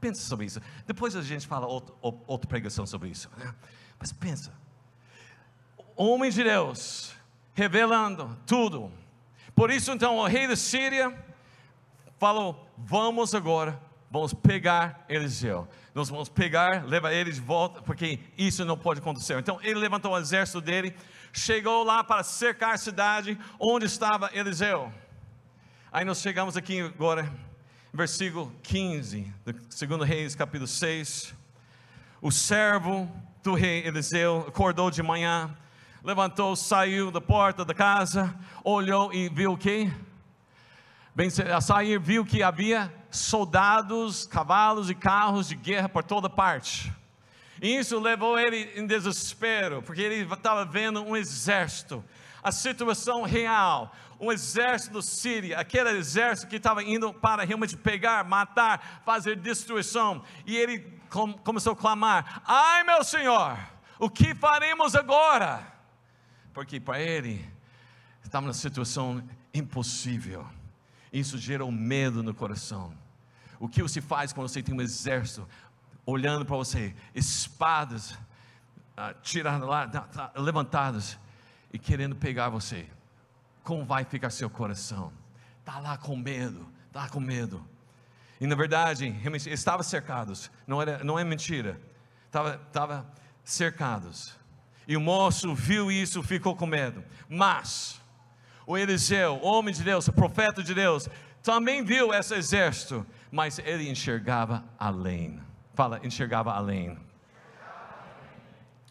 Pensa 0.00 0.22
sobre 0.22 0.46
isso. 0.46 0.60
Depois 0.86 1.16
a 1.16 1.22
gente 1.22 1.48
fala 1.48 1.66
outro, 1.66 1.96
outra 2.00 2.48
pregação 2.48 2.86
sobre 2.86 3.08
isso. 3.08 3.28
Né? 3.36 3.52
Mas 3.98 4.12
pensa. 4.12 4.52
Homem 5.96 6.30
de 6.30 6.44
Deus, 6.44 7.12
revelando 7.54 8.38
tudo. 8.46 8.92
Por 9.52 9.70
isso, 9.70 9.90
então, 9.90 10.18
o 10.18 10.26
rei 10.26 10.46
da 10.46 10.54
Síria 10.54 11.12
falou: 12.18 12.70
Vamos 12.78 13.34
agora, 13.34 13.80
vamos 14.10 14.32
pegar 14.32 15.04
Eliseu. 15.08 15.66
Nós 15.94 16.08
vamos 16.08 16.28
pegar, 16.28 16.84
levar 16.84 17.12
ele 17.12 17.32
de 17.32 17.40
volta, 17.40 17.82
porque 17.82 18.20
isso 18.36 18.64
não 18.64 18.76
pode 18.76 19.00
acontecer. 19.00 19.38
Então, 19.38 19.58
ele 19.62 19.78
levantou 19.78 20.12
o 20.12 20.18
exército 20.18 20.60
dele, 20.60 20.94
chegou 21.34 21.82
lá 21.82 22.04
para 22.04 22.22
cercar 22.22 22.74
a 22.74 22.78
cidade 22.78 23.38
onde 23.58 23.86
estava 23.86 24.30
Eliseu. 24.32 24.92
Aí 25.92 26.04
nós 26.04 26.20
chegamos 26.20 26.56
aqui 26.56 26.80
agora 26.80 27.30
versículo 27.92 28.52
15, 28.62 29.32
do 29.44 29.52
2 29.52 30.08
Reis, 30.08 30.34
capítulo 30.34 30.66
6. 30.66 31.34
O 32.22 32.30
servo 32.30 33.10
do 33.42 33.54
rei 33.54 33.86
Eliseu 33.86 34.46
acordou 34.48 34.90
de 34.90 35.02
manhã, 35.02 35.56
levantou, 36.02 36.56
saiu 36.56 37.10
da 37.10 37.20
porta 37.20 37.64
da 37.64 37.74
casa, 37.74 38.34
olhou 38.62 39.12
e 39.12 39.28
viu 39.28 39.52
o 39.52 39.58
que? 39.58 39.92
Bem, 41.14 41.28
a 41.54 41.60
sair 41.60 42.00
viu 42.00 42.24
que 42.24 42.42
havia 42.42 42.92
soldados, 43.10 44.26
cavalos 44.26 44.88
e 44.88 44.94
carros 44.94 45.48
de 45.48 45.54
guerra 45.54 45.88
por 45.88 46.02
toda 46.02 46.28
parte. 46.28 46.92
E 47.64 47.78
isso 47.78 47.98
levou 47.98 48.38
ele 48.38 48.78
em 48.78 48.86
desespero, 48.86 49.80
porque 49.80 50.02
ele 50.02 50.30
estava 50.30 50.66
vendo 50.66 51.02
um 51.02 51.16
exército, 51.16 52.04
a 52.42 52.52
situação 52.52 53.22
real, 53.22 53.90
um 54.20 54.30
exército 54.30 55.00
sírio, 55.00 55.58
aquele 55.58 55.88
exército 55.92 56.46
que 56.46 56.56
estava 56.56 56.84
indo 56.84 57.14
para 57.14 57.42
realmente 57.42 57.74
pegar, 57.74 58.22
matar, 58.22 59.00
fazer 59.02 59.36
destruição. 59.36 60.22
E 60.44 60.54
ele 60.54 60.80
com, 61.08 61.32
começou 61.32 61.72
a 61.72 61.76
clamar: 61.76 62.42
Ai 62.44 62.84
meu 62.84 63.02
Senhor, 63.02 63.58
o 63.98 64.10
que 64.10 64.34
faremos 64.34 64.94
agora? 64.94 65.66
Porque 66.52 66.78
para 66.78 67.00
ele 67.00 67.50
estava 68.22 68.44
numa 68.44 68.52
situação 68.52 69.26
impossível. 69.54 70.46
Isso 71.10 71.38
gerou 71.38 71.72
medo 71.72 72.22
no 72.22 72.34
coração. 72.34 72.92
O 73.58 73.70
que 73.70 73.82
você 73.82 74.02
faz 74.02 74.34
quando 74.34 74.48
você 74.48 74.62
tem 74.62 74.74
um 74.74 74.82
exército 74.82 75.48
olhando 76.06 76.44
para 76.44 76.56
você, 76.56 76.94
espadas 77.14 78.12
uh, 78.12 79.14
tiradas 79.22 79.68
lá, 79.68 80.32
levantadas 80.36 81.18
e 81.72 81.78
querendo 81.78 82.14
pegar 82.14 82.48
você? 82.48 82.88
como 83.64 83.84
vai 83.84 84.04
ficar 84.04 84.30
seu 84.30 84.48
coração? 84.48 85.10
Está 85.60 85.80
lá 85.80 85.96
com 85.96 86.14
medo, 86.14 86.68
está 86.86 87.08
com 87.08 87.18
medo. 87.18 87.66
E 88.40 88.46
na 88.46 88.54
verdade, 88.54 89.08
realmente, 89.08 89.50
estavam 89.50 89.82
cercados, 89.82 90.50
não, 90.66 90.80
era, 90.80 91.02
não 91.02 91.18
é 91.18 91.24
mentira, 91.24 91.80
estava, 92.26 92.60
estava 92.66 93.06
cercados. 93.42 94.36
E 94.86 94.96
o 94.96 95.00
moço 95.00 95.54
viu 95.54 95.90
isso, 95.90 96.22
ficou 96.22 96.54
com 96.54 96.66
medo. 96.66 97.02
Mas, 97.26 97.98
o 98.66 98.76
Eliseu, 98.76 99.40
homem 99.42 99.74
de 99.74 99.82
Deus, 99.82 100.08
profeta 100.10 100.62
de 100.62 100.74
Deus, 100.74 101.08
também 101.42 101.82
viu 101.82 102.12
esse 102.12 102.34
exército, 102.34 103.06
mas 103.32 103.58
ele 103.58 103.88
enxergava 103.88 104.62
além. 104.78 105.40
Fala, 105.74 106.00
enxergava 106.04 106.52
além. 106.52 106.96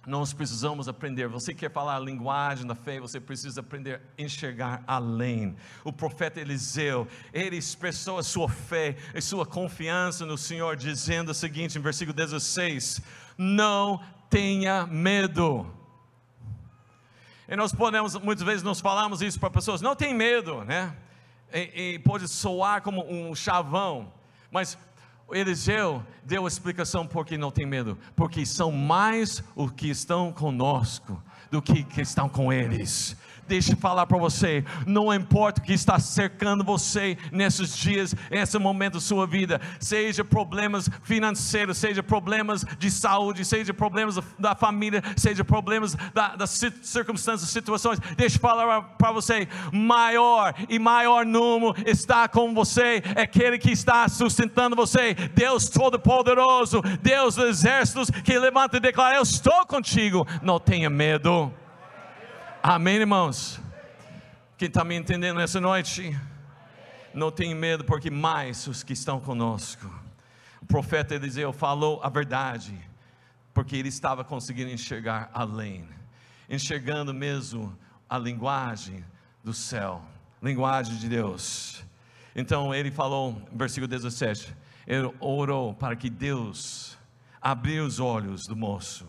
Nós 0.06 0.34
precisamos 0.34 0.90
aprender. 0.90 1.30
Você 1.30 1.54
quer 1.54 1.72
falar 1.72 1.96
a 1.96 2.00
linguagem 2.00 2.68
da 2.68 2.76
fé, 2.76 3.00
você 3.00 3.22
precisa 3.22 3.62
aprender 3.62 4.02
a 4.02 4.22
enxergar 4.22 4.84
além. 4.86 5.56
O 5.82 5.94
profeta 5.94 6.42
Eliseu, 6.42 7.08
ele 7.32 7.56
expressou 7.56 8.18
a 8.18 8.24
sua 8.24 8.50
fé 8.50 8.98
e 9.16 9.22
sua 9.22 9.46
confiança 9.46 10.26
no 10.26 10.38
Senhor, 10.38 10.76
dizendo 10.76 11.30
o 11.30 11.34
seguinte 11.34 11.78
em 11.78 11.82
versículo 11.82 12.14
16: 12.14 13.02
Não 13.38 14.04
tenha 14.30 14.86
medo. 14.86 15.74
E 17.48 17.56
nós 17.56 17.74
podemos, 17.74 18.16
muitas 18.16 18.46
vezes, 18.46 18.62
nós 18.62 18.82
falamos 18.82 19.22
isso 19.22 19.40
para 19.40 19.50
pessoas: 19.50 19.80
não 19.80 19.96
tem 19.96 20.14
medo, 20.14 20.66
né? 20.66 20.98
E, 21.54 21.94
e 21.94 22.00
pode 22.00 22.28
soar 22.28 22.82
como 22.82 23.10
um 23.10 23.34
chavão, 23.34 24.12
mas 24.52 24.78
Eliseu 25.36 26.04
deu 26.24 26.46
a 26.46 26.48
explicação 26.48 27.06
por 27.06 27.26
que 27.26 27.38
não 27.38 27.52
tem 27.52 27.66
medo, 27.66 27.98
porque 28.16 28.46
são 28.46 28.72
mais 28.72 29.44
os 29.56 29.72
que 29.72 29.90
estão 29.90 30.32
conosco 30.32 31.22
do 31.52 31.62
que 31.62 31.84
que 31.84 32.02
estão 32.02 32.28
com 32.28 32.52
eles. 32.52 33.16
Deixa 33.48 33.74
eu 33.74 33.78
falar 33.78 34.06
para 34.06 34.18
você, 34.18 34.64
não 34.86 35.14
importa 35.14 35.62
o 35.62 35.64
que 35.64 35.74
está 35.74 36.00
cercando 36.00 36.64
você 36.64 37.18
nesses 37.32 37.78
dias, 37.78 38.16
nesse 38.32 38.58
momento 38.58 38.94
da 38.94 39.00
sua 39.00 39.28
vida, 39.28 39.60
seja 39.80 40.24
problemas 40.24 40.90
financeiros, 41.04 41.78
seja 41.78 42.02
problemas 42.02 42.66
de 42.78 42.90
saúde, 42.90 43.44
seja 43.44 43.74
problemas 43.74 44.18
da 44.40 44.56
família, 44.56 45.04
seja 45.18 45.44
problemas 45.44 45.96
da, 46.14 46.36
das 46.36 46.52
circunstâncias, 46.82 47.50
situações, 47.50 48.00
deixa 48.16 48.38
eu 48.38 48.42
falar 48.42 48.82
para 48.82 49.12
você, 49.12 49.48
maior 49.72 50.54
e 50.70 50.80
maior 50.80 51.26
número 51.26 51.76
está 51.86 52.28
com 52.28 52.54
você, 52.54 53.04
é 53.16 53.22
aquele 53.22 53.58
que 53.58 53.72
está 53.72 54.08
sustentando 54.08 54.76
você, 54.76 55.14
Deus 55.14 55.68
Todo-Poderoso, 55.70 56.82
Deus 57.02 57.36
dos 57.36 57.46
exércitos, 57.46 58.10
que 58.10 58.38
levanta 58.38 58.78
e 58.78 58.80
declara: 58.80 59.18
Eu 59.18 59.24
estou 59.24 59.66
contigo, 59.66 60.28
não 60.42 60.60
tenha 60.60 60.90
medo. 60.90 61.52
Amém, 62.66 62.96
irmãos? 62.96 63.60
Quem 64.58 64.70
está 64.70 64.86
me 64.86 64.96
entendendo 64.96 65.36
nessa 65.36 65.60
noite? 65.60 66.18
Não 67.14 67.30
tenha 67.30 67.54
medo, 67.54 67.84
porque 67.84 68.10
mais 68.10 68.66
os 68.68 68.84
que 68.84 68.94
estão 68.94 69.20
conosco. 69.20 69.94
O 70.62 70.66
profeta 70.66 71.14
Eliseu 71.14 71.52
falou 71.52 72.00
a 72.02 72.08
verdade, 72.08 72.74
porque 73.54 73.76
ele 73.76 73.90
estava 73.90 74.24
conseguindo 74.24 74.72
enxergar 74.72 75.30
além, 75.34 75.86
enxergando 76.50 77.14
mesmo 77.14 77.78
a 78.10 78.18
linguagem 78.18 79.04
do 79.44 79.54
céu, 79.54 80.02
linguagem 80.42 80.96
de 80.96 81.10
Deus. 81.10 81.84
Então 82.34 82.74
ele 82.74 82.92
falou, 82.92 83.42
versículo 83.52 83.90
17, 83.90 84.56
ele 84.88 85.14
orou 85.20 85.74
para 85.74 85.98
que 85.98 86.10
Deus 86.10 86.98
abrisse 87.42 87.82
os 87.82 88.00
olhos 88.00 88.44
do 88.48 88.56
moço 88.56 89.06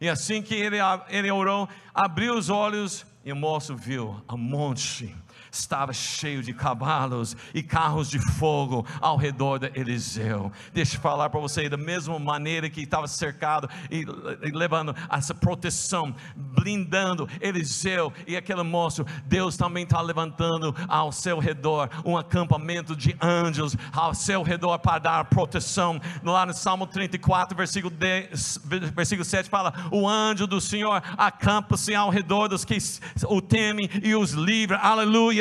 e 0.00 0.08
assim 0.08 0.42
que 0.42 0.54
ele, 0.54 0.76
ele 1.08 1.30
orou, 1.30 1.68
abriu 1.94 2.34
os 2.34 2.48
olhos 2.48 3.06
e 3.24 3.32
o 3.32 3.36
moço 3.36 3.76
viu 3.76 4.22
a 4.28 4.36
monte 4.36 5.14
estava 5.50 5.92
cheio 5.92 6.42
de 6.42 6.52
cavalos 6.52 7.36
e 7.54 7.62
carros 7.62 8.10
de 8.10 8.18
fogo 8.18 8.86
ao 9.00 9.16
redor 9.16 9.58
de 9.58 9.70
Eliseu. 9.74 10.52
Deixa 10.72 10.96
eu 10.96 11.00
falar 11.00 11.30
para 11.30 11.40
você, 11.40 11.68
da 11.68 11.76
mesma 11.76 12.18
maneira 12.18 12.68
que 12.70 12.82
estava 12.82 13.06
cercado 13.06 13.68
e, 13.90 14.04
e 14.42 14.50
levando 14.50 14.94
essa 15.10 15.34
proteção, 15.34 16.14
blindando 16.36 17.28
Eliseu 17.40 18.12
e 18.26 18.36
aquele 18.36 18.62
moço, 18.62 19.04
Deus 19.26 19.56
também 19.56 19.84
está 19.84 20.00
levantando 20.00 20.74
ao 20.88 21.12
seu 21.12 21.38
redor 21.38 21.88
um 22.04 22.16
acampamento 22.16 22.94
de 22.94 23.16
anjos 23.20 23.76
ao 23.92 24.14
seu 24.14 24.42
redor 24.42 24.78
para 24.78 24.98
dar 24.98 25.24
proteção. 25.26 26.00
Lá 26.22 26.46
no 26.46 26.52
Salmo 26.52 26.86
34, 26.86 27.56
versículo, 27.56 27.94
10, 27.94 28.60
versículo 28.94 29.24
7 29.24 29.48
fala: 29.48 29.72
O 29.90 30.08
anjo 30.08 30.46
do 30.46 30.60
Senhor 30.60 31.02
acampa-se 31.16 31.94
ao 31.94 32.10
redor 32.10 32.48
dos 32.48 32.64
que 32.64 32.78
o 33.26 33.40
temem 33.40 33.88
e 34.02 34.14
os 34.14 34.32
livra. 34.32 34.78
Aleluia. 34.78 35.37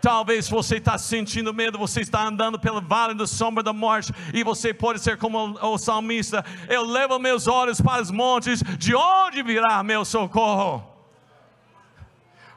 Talvez 0.00 0.48
você 0.48 0.76
está 0.76 0.96
sentindo 0.98 1.52
medo, 1.52 1.78
você 1.78 2.00
está 2.00 2.22
andando 2.22 2.60
pelo 2.60 2.80
vale 2.80 3.14
da 3.14 3.26
sombra 3.26 3.62
da 3.62 3.72
morte, 3.72 4.12
e 4.32 4.44
você 4.44 4.72
pode 4.72 5.00
ser 5.00 5.16
como 5.18 5.58
o 5.60 5.78
salmista: 5.78 6.44
Eu 6.68 6.84
levo 6.84 7.18
meus 7.18 7.48
olhos 7.48 7.80
para 7.80 8.02
os 8.02 8.10
montes, 8.10 8.62
de 8.78 8.94
onde 8.94 9.42
virá 9.42 9.82
meu 9.82 10.04
socorro? 10.04 10.96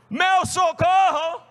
Meu 0.10 0.46
socorro! 0.46 1.42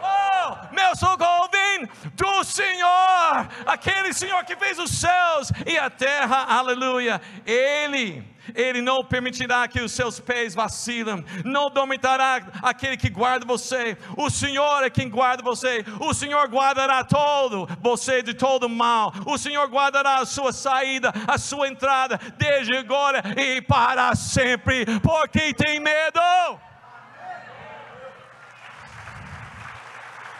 Oh, 0.00 0.74
meu 0.74 0.94
socorro 0.94 1.48
vem 1.50 1.88
do 2.14 2.44
Senhor, 2.44 3.48
aquele 3.66 4.12
Senhor 4.12 4.44
que 4.44 4.54
fez 4.54 4.78
os 4.78 4.92
céus 4.92 5.50
e 5.66 5.76
a 5.76 5.90
terra, 5.90 6.44
aleluia. 6.44 7.20
Ele 7.44 8.24
ele 8.54 8.80
não 8.80 9.04
permitirá 9.04 9.66
que 9.68 9.80
os 9.80 9.92
seus 9.92 10.20
pés 10.20 10.54
vacilem, 10.54 11.24
não 11.44 11.70
dormitará 11.70 12.40
aquele 12.62 12.96
que 12.96 13.08
guarda 13.08 13.46
você. 13.46 13.96
O 14.16 14.30
Senhor 14.30 14.82
é 14.82 14.90
quem 14.90 15.08
guarda 15.08 15.42
você. 15.42 15.84
O 16.00 16.12
Senhor 16.14 16.48
guardará 16.48 17.04
todo 17.04 17.66
você 17.80 18.22
de 18.22 18.34
todo 18.34 18.68
mal. 18.68 19.12
O 19.26 19.38
Senhor 19.38 19.68
guardará 19.68 20.16
a 20.16 20.26
sua 20.26 20.52
saída, 20.52 21.12
a 21.26 21.38
sua 21.38 21.68
entrada, 21.68 22.18
desde 22.36 22.76
agora 22.76 23.22
e 23.36 23.60
para 23.62 24.14
sempre. 24.14 24.84
Porque 25.00 25.52
tem 25.54 25.80
medo. 25.80 26.20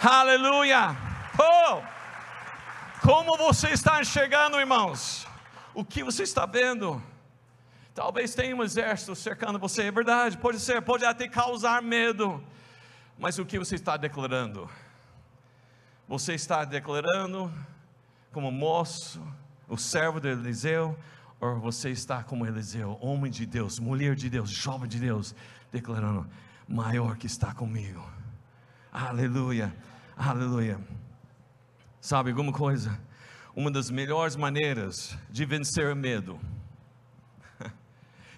Aleluia. 0.01 0.97
Oh! 1.39 1.83
Como 3.01 3.37
você 3.37 3.71
está 3.71 4.01
enxergando, 4.01 4.61
irmãos? 4.61 5.27
O 5.75 5.85
que 5.85 6.03
você 6.03 6.23
está 6.23 6.47
vendo? 6.47 7.03
Talvez 7.99 8.33
tenha 8.33 8.55
um 8.55 8.63
exército 8.63 9.17
cercando 9.17 9.59
você, 9.59 9.83
é 9.83 9.91
verdade, 9.91 10.39
pode 10.39 10.61
ser, 10.61 10.81
pode 10.81 11.05
até 11.05 11.27
causar 11.27 11.83
medo, 11.83 12.41
mas 13.19 13.41
o 13.41 13.45
que 13.45 13.59
você 13.59 13.75
está 13.75 13.97
declarando? 13.97 14.71
Você 16.07 16.35
está 16.35 16.65
declarando 16.65 17.53
como 18.33 18.53
moço, 18.53 19.21
o 19.67 19.77
servo 19.77 20.21
de 20.21 20.29
Eliseu, 20.29 20.97
ou 21.41 21.59
você 21.59 21.91
está 21.91 22.23
como 22.23 22.47
Eliseu, 22.47 22.97
homem 23.01 23.33
de 23.33 23.45
Deus, 23.45 23.81
mulher 23.81 24.15
de 24.15 24.31
Deus, 24.31 24.49
jovem 24.49 24.89
de 24.89 25.01
Deus, 25.01 25.35
declarando: 25.73 26.25
maior 26.69 27.17
que 27.17 27.27
está 27.27 27.53
comigo, 27.53 28.09
aleluia, 28.93 29.75
aleluia. 30.17 30.79
Sabe 32.01 32.31
alguma 32.31 32.53
coisa? 32.53 32.97
Uma 33.57 33.73
das 33.73 33.91
melhores 33.91 34.37
maneiras 34.37 35.19
de 35.29 35.45
vencer 35.45 35.93
o 35.93 35.97
medo 35.97 36.39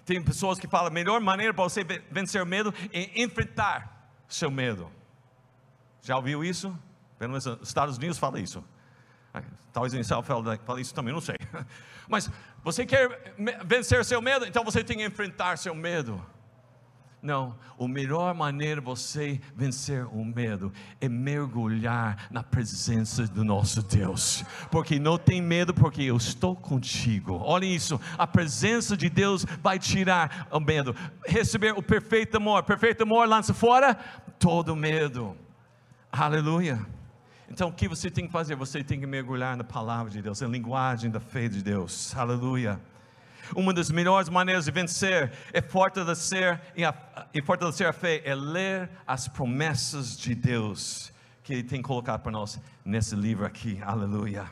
tem 0.05 0.21
pessoas 0.21 0.59
que 0.59 0.67
falam: 0.67 0.87
a 0.87 0.91
melhor 0.91 1.19
maneira 1.21 1.53
para 1.53 1.63
você 1.63 1.83
vencer 2.09 2.41
o 2.41 2.45
medo 2.45 2.73
é 2.93 3.21
enfrentar 3.21 4.09
seu 4.27 4.49
medo. 4.49 4.89
Já 6.01 6.17
ouviu 6.17 6.43
isso? 6.43 6.77
Pelo 7.19 7.31
menos 7.31 7.45
nos 7.45 7.67
Estados 7.67 7.97
Unidos 7.97 8.17
fala 8.17 8.39
isso. 8.39 8.63
Talvez 9.71 9.93
em 9.93 9.99
Israel 9.99 10.23
fale 10.23 10.81
isso 10.81 10.93
também, 10.93 11.13
não 11.13 11.21
sei. 11.21 11.37
Mas 12.07 12.29
você 12.63 12.85
quer 12.85 13.35
vencer 13.63 14.03
seu 14.03 14.21
medo, 14.21 14.45
então 14.45 14.63
você 14.63 14.83
tem 14.83 14.97
que 14.97 15.05
enfrentar 15.05 15.57
seu 15.57 15.73
medo. 15.73 16.21
Não, 17.21 17.55
a 17.79 17.87
melhor 17.87 18.33
maneira 18.33 18.81
você 18.81 19.39
vencer 19.55 20.07
o 20.07 20.25
medo 20.25 20.73
é 20.99 21.07
mergulhar 21.07 22.27
na 22.31 22.41
presença 22.41 23.27
do 23.27 23.43
nosso 23.43 23.83
Deus, 23.83 24.43
porque 24.71 24.97
não 24.97 25.19
tem 25.19 25.39
medo, 25.39 25.71
porque 25.71 26.01
eu 26.01 26.17
estou 26.17 26.55
contigo. 26.55 27.39
Olha 27.43 27.65
isso, 27.65 28.01
a 28.17 28.25
presença 28.25 28.97
de 28.97 29.07
Deus 29.07 29.45
vai 29.61 29.77
tirar 29.77 30.47
o 30.51 30.59
medo, 30.59 30.95
receber 31.27 31.77
o 31.77 31.83
perfeito 31.83 32.37
amor. 32.37 32.63
Perfeito 32.63 33.03
amor 33.03 33.27
lança 33.27 33.53
fora 33.53 33.93
todo 34.39 34.75
medo. 34.75 35.37
Aleluia. 36.11 36.83
Então 37.47 37.69
o 37.69 37.73
que 37.73 37.87
você 37.87 38.09
tem 38.09 38.25
que 38.25 38.31
fazer? 38.31 38.55
Você 38.55 38.83
tem 38.83 38.99
que 38.99 39.05
mergulhar 39.05 39.55
na 39.55 39.63
palavra 39.63 40.11
de 40.11 40.23
Deus, 40.23 40.41
na 40.41 40.47
linguagem 40.47 41.11
da 41.11 41.19
fé 41.19 41.47
de 41.47 41.61
Deus. 41.61 42.15
Aleluia. 42.17 42.81
Uma 43.55 43.73
das 43.73 43.91
melhores 43.91 44.29
maneiras 44.29 44.65
de 44.65 44.71
vencer 44.71 45.31
é 45.51 45.61
fortalecer 45.61 46.61
e, 47.33 47.41
fortalecer 47.41 47.87
a 47.87 47.93
fé 47.93 48.21
é 48.23 48.33
ler 48.33 48.89
as 49.05 49.27
promessas 49.27 50.17
de 50.17 50.33
Deus 50.33 51.11
que 51.43 51.53
Ele 51.53 51.63
tem 51.63 51.81
colocado 51.81 52.21
para 52.21 52.31
nós 52.31 52.59
nesse 52.85 53.15
livro 53.15 53.45
aqui. 53.45 53.79
Aleluia. 53.81 54.45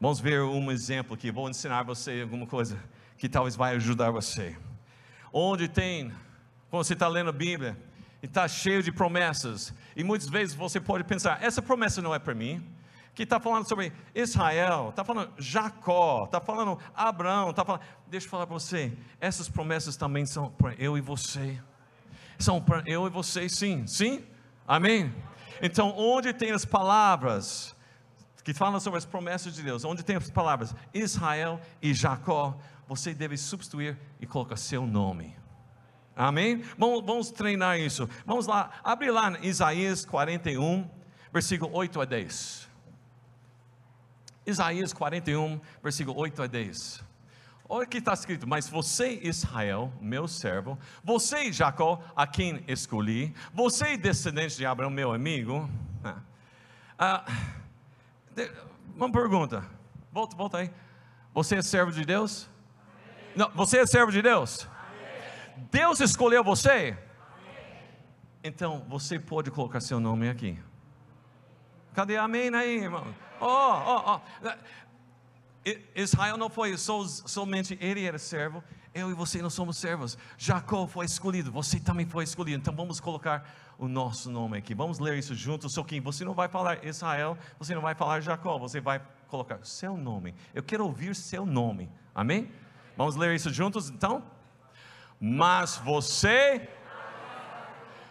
Vamos 0.00 0.20
ver 0.20 0.42
um 0.42 0.70
exemplo 0.70 1.14
aqui. 1.14 1.30
Vou 1.30 1.48
ensinar 1.48 1.82
você 1.82 2.20
alguma 2.22 2.46
coisa 2.46 2.78
que 3.18 3.28
talvez 3.28 3.56
vai 3.56 3.74
ajudar 3.76 4.10
você. 4.10 4.56
Onde 5.32 5.68
tem, 5.68 6.12
quando 6.70 6.84
você 6.84 6.92
está 6.92 7.08
lendo 7.08 7.30
a 7.30 7.32
Bíblia, 7.32 7.76
e 8.22 8.26
está 8.26 8.46
cheio 8.46 8.82
de 8.82 8.92
promessas, 8.92 9.74
e 9.94 10.04
muitas 10.04 10.28
vezes 10.28 10.54
você 10.54 10.80
pode 10.80 11.04
pensar: 11.04 11.42
essa 11.42 11.60
promessa 11.60 12.00
não 12.00 12.14
é 12.14 12.18
para 12.18 12.34
mim 12.34 12.62
que 13.16 13.22
está 13.22 13.40
falando 13.40 13.66
sobre 13.66 13.94
Israel, 14.14 14.90
está 14.90 15.02
falando 15.02 15.32
Jacó, 15.38 16.24
está 16.26 16.38
falando 16.38 16.78
Abraão, 16.94 17.48
está 17.48 17.64
falando. 17.64 17.80
Deixa 18.06 18.26
eu 18.26 18.30
falar 18.30 18.46
para 18.46 18.52
você, 18.52 18.92
essas 19.18 19.48
promessas 19.48 19.96
também 19.96 20.26
são 20.26 20.50
para 20.50 20.74
eu 20.74 20.98
e 20.98 21.00
você. 21.00 21.58
São 22.38 22.60
para 22.60 22.82
eu 22.84 23.06
e 23.06 23.10
você, 23.10 23.48
sim, 23.48 23.86
sim? 23.86 24.22
Amém? 24.68 25.14
Então, 25.62 25.94
onde 25.96 26.34
tem 26.34 26.50
as 26.50 26.66
palavras 26.66 27.74
que 28.44 28.52
falam 28.52 28.78
sobre 28.78 28.98
as 28.98 29.06
promessas 29.06 29.54
de 29.54 29.62
Deus, 29.62 29.82
onde 29.82 30.04
tem 30.04 30.16
as 30.16 30.30
palavras 30.30 30.74
Israel 30.92 31.58
e 31.80 31.94
Jacó, 31.94 32.58
você 32.86 33.14
deve 33.14 33.38
substituir 33.38 33.98
e 34.20 34.26
colocar 34.26 34.56
seu 34.56 34.86
nome. 34.86 35.34
Amém? 36.14 36.62
Vamos, 36.76 37.02
vamos 37.02 37.30
treinar 37.30 37.80
isso. 37.80 38.06
Vamos 38.26 38.46
lá, 38.46 38.70
abre 38.84 39.10
lá 39.10 39.38
Isaías 39.40 40.04
41, 40.04 40.86
versículo 41.32 41.74
8 41.74 42.02
a 42.02 42.04
10. 42.04 42.65
Isaías 44.46 44.92
41, 44.92 45.60
versículo 45.82 46.18
8 46.18 46.42
a 46.42 46.46
10. 46.46 47.04
Olha 47.68 47.84
o 47.84 47.88
que 47.88 47.98
está 47.98 48.12
escrito: 48.12 48.46
Mas 48.46 48.68
você, 48.68 49.18
Israel, 49.22 49.92
meu 50.00 50.28
servo, 50.28 50.78
você, 51.02 51.52
Jacó, 51.52 52.00
a 52.14 52.26
quem 52.26 52.62
escolhi, 52.68 53.34
você, 53.52 53.96
descendente 53.96 54.56
de 54.56 54.64
Abraão, 54.64 54.90
meu 54.90 55.12
amigo. 55.12 55.68
Ah, 56.04 56.22
ah 56.98 57.24
uma 58.94 59.10
pergunta, 59.10 59.64
volta, 60.12 60.36
volta 60.36 60.58
aí. 60.58 60.70
Você 61.34 61.56
é 61.56 61.62
servo 61.62 61.90
de 61.90 62.04
Deus? 62.04 62.48
Amém. 62.88 63.32
Não, 63.36 63.50
você 63.50 63.78
é 63.78 63.86
servo 63.86 64.12
de 64.12 64.22
Deus? 64.22 64.66
Amém. 64.66 65.68
Deus 65.70 66.00
escolheu 66.00 66.44
você? 66.44 66.70
Amém. 66.70 66.96
Então 68.44 68.86
você 68.88 69.18
pode 69.18 69.50
colocar 69.50 69.80
seu 69.80 69.98
nome 69.98 70.28
aqui. 70.28 70.58
Cadê 71.92 72.16
amém 72.16 72.54
aí, 72.54 72.78
irmão? 72.78 73.25
Oh, 73.40 73.46
oh, 73.46 74.20
oh. 74.44 74.50
Israel 75.94 76.36
não 76.36 76.48
foi 76.48 76.76
somente 76.76 77.76
ele 77.80 78.04
era 78.04 78.18
servo, 78.18 78.62
eu 78.94 79.10
e 79.10 79.14
você 79.14 79.42
não 79.42 79.50
somos 79.50 79.76
servos. 79.76 80.16
Jacó 80.38 80.86
foi 80.86 81.04
escolhido, 81.04 81.50
você 81.50 81.78
também 81.78 82.06
foi 82.06 82.24
escolhido. 82.24 82.58
Então 82.58 82.74
vamos 82.74 83.00
colocar 83.00 83.48
o 83.78 83.88
nosso 83.88 84.30
nome 84.30 84.56
aqui. 84.56 84.74
Vamos 84.74 84.98
ler 84.98 85.18
isso 85.18 85.34
juntos. 85.34 85.74
Só 85.74 85.82
que 85.82 86.00
você 86.00 86.24
não 86.24 86.34
vai 86.34 86.48
falar 86.48 86.84
Israel, 86.84 87.36
você 87.58 87.74
não 87.74 87.82
vai 87.82 87.94
falar 87.94 88.20
Jacó, 88.20 88.58
você 88.58 88.80
vai 88.80 89.02
colocar 89.28 89.58
seu 89.64 89.96
nome. 89.96 90.34
Eu 90.54 90.62
quero 90.62 90.84
ouvir 90.84 91.14
seu 91.14 91.44
nome. 91.44 91.90
Amém? 92.14 92.50
Vamos 92.96 93.16
ler 93.16 93.34
isso 93.34 93.52
juntos 93.52 93.90
então? 93.90 94.22
Mas 95.20 95.76
você, 95.78 96.68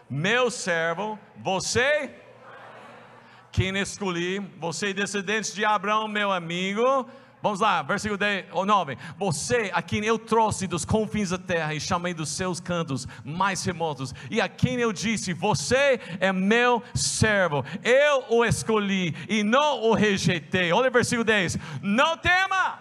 meu 0.09 0.51
servo, 0.51 1.17
você 1.37 2.13
quem 3.55 3.77
escolhi, 3.77 4.39
você 4.59 4.93
descendente 4.93 5.55
de 5.55 5.63
Abraão, 5.63 6.09
meu 6.09 6.29
amigo. 6.29 7.07
Vamos 7.41 7.61
lá, 7.61 7.81
versículo 7.81 8.17
10, 8.17 8.47
ou 8.51 8.65
9. 8.65 8.97
Você 9.17 9.71
a 9.73 9.81
quem 9.81 10.03
eu 10.03 10.19
trouxe 10.19 10.67
dos 10.67 10.83
confins 10.83 11.29
da 11.29 11.37
terra 11.37 11.73
e 11.73 11.79
chamei 11.79 12.13
dos 12.13 12.31
seus 12.31 12.59
cantos 12.59 13.07
mais 13.23 13.63
remotos, 13.63 14.13
e 14.29 14.41
a 14.41 14.49
quem 14.49 14.75
eu 14.75 14.91
disse: 14.91 15.31
Você 15.31 16.01
é 16.19 16.33
meu 16.33 16.83
servo, 16.93 17.63
eu 17.81 18.25
o 18.29 18.43
escolhi 18.43 19.15
e 19.29 19.41
não 19.41 19.83
o 19.83 19.93
rejeitei. 19.93 20.73
Olha 20.73 20.89
o 20.89 20.91
versículo 20.91 21.23
10: 21.23 21.57
Não 21.81 22.17
tema, 22.17 22.77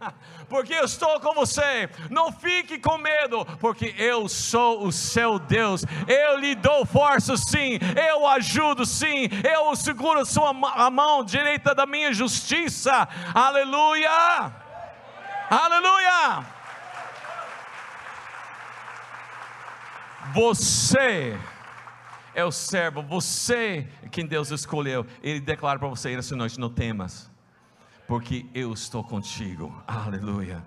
porque 0.48 0.74
eu 0.74 0.84
estou 0.84 1.20
com 1.20 1.34
você. 1.34 1.88
Não 2.10 2.32
fique 2.32 2.78
com 2.78 2.98
medo, 2.98 3.44
porque 3.58 3.94
eu 3.98 4.28
sou 4.28 4.86
o 4.86 4.92
seu 4.92 5.38
Deus. 5.38 5.84
Eu 6.06 6.38
lhe 6.38 6.54
dou 6.54 6.84
força, 6.84 7.36
sim. 7.36 7.78
Eu 8.08 8.26
ajudo, 8.26 8.84
sim. 8.84 9.28
Eu 9.44 9.74
seguro 9.76 10.20
a 10.20 10.24
sua 10.24 10.50
a 10.74 10.90
mão 10.90 11.24
direita 11.24 11.74
da 11.74 11.86
minha 11.86 12.12
justiça. 12.12 13.08
Aleluia! 13.34 14.52
Aleluia! 15.48 16.44
Você 20.34 21.38
é 22.34 22.44
o 22.44 22.50
servo, 22.50 23.00
você 23.00 23.88
é 24.02 24.08
quem 24.08 24.26
Deus 24.26 24.50
escolheu. 24.50 25.06
Ele 25.22 25.40
declara 25.40 25.78
para 25.78 25.88
você 25.88 26.12
essa 26.12 26.36
noite: 26.36 26.58
não 26.60 26.68
temas 26.68 27.30
porque 28.06 28.46
eu 28.54 28.72
estou 28.72 29.02
contigo. 29.02 29.82
Aleluia. 29.86 30.64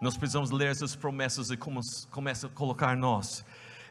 Nós 0.00 0.16
precisamos 0.16 0.50
ler 0.50 0.68
essas 0.68 0.94
promessas 0.94 1.50
e 1.50 1.56
como, 1.56 1.80
começa 2.10 2.46
a 2.46 2.50
colocar 2.50 2.96
nós 2.96 3.44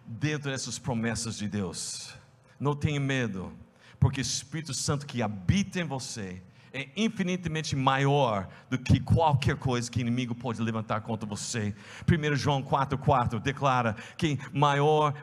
dentro 0.06 0.52
dessas 0.52 0.78
promessas 0.78 1.38
de 1.38 1.48
Deus. 1.48 2.14
Não 2.60 2.76
tenha 2.76 3.00
medo, 3.00 3.52
porque 4.00 4.20
o 4.20 4.22
Espírito 4.22 4.74
Santo 4.74 5.06
que 5.06 5.22
habita 5.22 5.80
em 5.80 5.86
você 5.86 6.42
é 6.72 6.90
infinitamente 6.96 7.76
maior 7.76 8.48
do 8.70 8.80
que 8.80 9.00
qualquer 9.00 9.56
coisa 9.56 9.90
que 9.90 10.00
o 10.00 10.02
inimigo 10.02 10.34
pode 10.34 10.62
levantar 10.62 11.02
contra 11.02 11.28
você. 11.28 11.76
1 12.08 12.36
João 12.36 12.64
4,4 12.64 13.40
declara 13.40 13.96
que 14.18 14.40
maior 14.52 15.14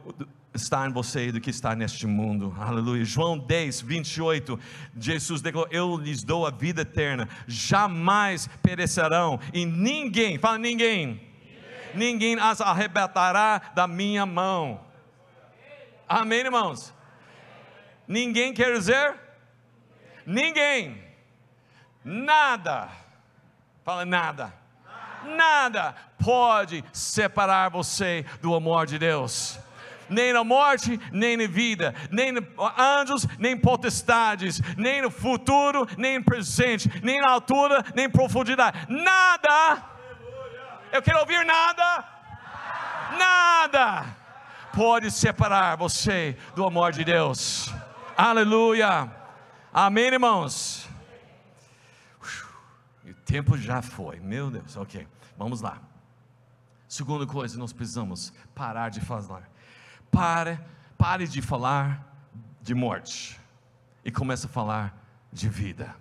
está 0.54 0.86
em 0.86 0.92
você 0.92 1.30
do 1.30 1.40
que 1.40 1.50
está 1.50 1.74
neste 1.74 2.06
mundo. 2.06 2.54
Aleluia. 2.58 3.04
João 3.04 3.38
10, 3.38 3.80
28. 3.80 4.58
Jesus 4.98 5.40
declarou: 5.40 5.70
Eu 5.72 5.96
lhes 5.96 6.22
dou 6.22 6.46
a 6.46 6.50
vida 6.50 6.82
eterna, 6.82 7.28
jamais 7.46 8.48
perecerão, 8.62 9.38
e 9.52 9.64
ninguém, 9.64 10.38
fala 10.38 10.58
ninguém, 10.58 11.20
ninguém, 11.94 12.10
ninguém 12.34 12.40
as 12.40 12.60
arrebatará 12.60 13.60
da 13.74 13.86
minha 13.86 14.26
mão. 14.26 14.80
Amém, 16.08 16.40
irmãos? 16.40 16.92
Ninguém 18.06 18.52
quer 18.52 18.72
dizer? 18.74 19.14
Ninguém. 20.26 21.00
Nada. 22.04 22.88
Fala 23.84 24.04
nada. 24.04 24.52
Nada 25.24 25.94
pode 26.18 26.82
separar 26.92 27.68
você 27.68 28.24
do 28.40 28.54
amor 28.54 28.86
de 28.86 28.98
Deus 28.98 29.58
nem 30.10 30.32
na 30.32 30.44
morte, 30.44 31.00
nem 31.12 31.36
na 31.36 31.46
vida, 31.46 31.94
nem 32.10 32.32
anjos, 32.76 33.26
nem 33.38 33.56
potestades, 33.56 34.60
nem 34.76 35.00
no 35.00 35.10
futuro, 35.10 35.86
nem 35.96 36.18
no 36.18 36.24
presente, 36.24 36.90
nem 37.02 37.20
na 37.20 37.30
altura, 37.30 37.84
nem 37.94 38.06
em 38.06 38.10
profundidade. 38.10 38.86
Nada. 38.88 39.84
Eu 40.92 41.00
quero 41.00 41.20
ouvir 41.20 41.44
nada. 41.46 42.04
Nada 43.16 44.20
pode 44.72 45.10
separar 45.10 45.76
você 45.76 46.36
do 46.54 46.64
amor 46.64 46.92
de 46.92 47.04
Deus. 47.04 47.72
Aleluia. 48.16 49.10
Amém, 49.72 50.06
irmãos. 50.06 50.88
O 53.04 53.14
tempo 53.24 53.56
já 53.56 53.82
foi, 53.82 54.20
meu 54.20 54.50
Deus, 54.50 54.76
ok, 54.76 55.06
vamos 55.36 55.60
lá. 55.60 55.78
Segunda 56.88 57.26
coisa, 57.26 57.58
nós 57.58 57.72
precisamos 57.72 58.32
parar 58.54 58.90
de 58.90 59.00
falar 59.00 59.48
Pare, 60.10 60.58
pare 60.98 61.26
de 61.26 61.40
falar 61.40 62.06
de 62.60 62.74
morte 62.74 63.40
e 64.04 64.10
comece 64.10 64.46
a 64.46 64.48
falar 64.48 64.96
de 65.32 65.48
vida. 65.48 65.94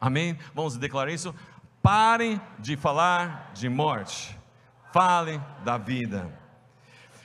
Amém? 0.00 0.38
Vamos 0.54 0.76
declarar 0.76 1.10
isso? 1.10 1.34
Parem 1.82 2.40
de 2.58 2.76
falar 2.76 3.50
de 3.52 3.68
morte, 3.68 4.38
falem 4.92 5.42
da 5.64 5.76
vida. 5.76 6.32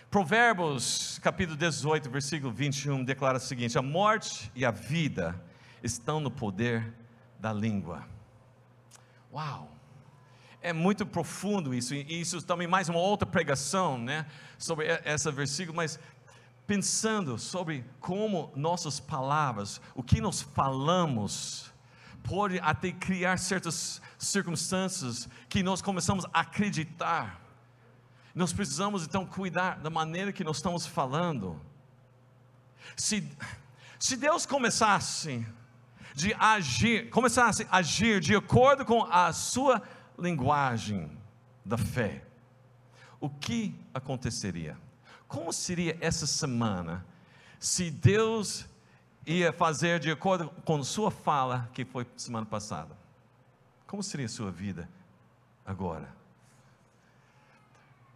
Provérbios, 0.09 1.19
capítulo 1.23 1.57
18, 1.57 2.09
versículo 2.09 2.51
21, 2.51 3.03
declara 3.03 3.37
o 3.37 3.41
seguinte: 3.41 3.77
A 3.77 3.81
morte 3.81 4.51
e 4.55 4.63
a 4.63 4.71
vida 4.71 5.39
estão 5.81 6.19
no 6.19 6.29
poder 6.29 6.93
da 7.39 7.51
língua. 7.51 8.07
Uau! 9.33 9.69
É 10.61 10.71
muito 10.71 11.05
profundo 11.05 11.73
isso, 11.73 11.93
e 11.93 12.21
isso 12.21 12.41
também 12.41 12.67
mais 12.67 12.87
uma 12.87 12.99
outra 12.99 13.25
pregação, 13.25 13.97
né, 13.97 14.25
sobre 14.57 14.87
esse 15.03 15.29
versículo, 15.29 15.75
mas 15.75 15.99
pensando 16.65 17.37
sobre 17.37 17.85
como 17.99 18.51
nossas 18.55 18.99
palavras, 18.99 19.81
o 19.93 20.01
que 20.01 20.21
nós 20.21 20.41
falamos, 20.41 21.73
pode 22.23 22.57
até 22.59 22.91
criar 22.91 23.37
certas 23.37 24.01
circunstâncias 24.17 25.27
que 25.49 25.61
nós 25.61 25.81
começamos 25.81 26.25
a 26.33 26.39
acreditar. 26.39 27.41
Nós 28.33 28.53
precisamos 28.53 29.03
então 29.03 29.25
cuidar 29.25 29.79
da 29.79 29.89
maneira 29.89 30.31
que 30.31 30.43
nós 30.43 30.57
estamos 30.57 30.87
falando. 30.87 31.59
Se, 32.95 33.29
se 33.99 34.15
Deus 34.15 34.45
começasse 34.45 35.45
de 36.15 36.33
agir, 36.35 37.09
começasse 37.09 37.67
a 37.69 37.77
agir 37.77 38.19
de 38.19 38.35
acordo 38.35 38.85
com 38.85 39.03
a 39.03 39.31
sua 39.33 39.81
linguagem 40.17 41.15
da 41.65 41.77
fé, 41.77 42.23
o 43.19 43.29
que 43.29 43.79
aconteceria? 43.93 44.77
Como 45.33 45.51
seria 45.51 45.97
essa 45.99 46.27
semana 46.27 47.03
se 47.59 47.89
Deus 47.89 48.67
ia 49.25 49.51
fazer 49.51 49.99
de 49.99 50.11
acordo 50.11 50.51
com 50.63 50.83
sua 50.83 51.09
fala 51.09 51.67
que 51.73 51.83
foi 51.83 52.05
semana 52.15 52.45
passada? 52.45 52.95
Como 53.87 54.03
seria 54.03 54.27
a 54.27 54.29
sua 54.29 54.51
vida 54.51 54.87
agora? 55.65 56.07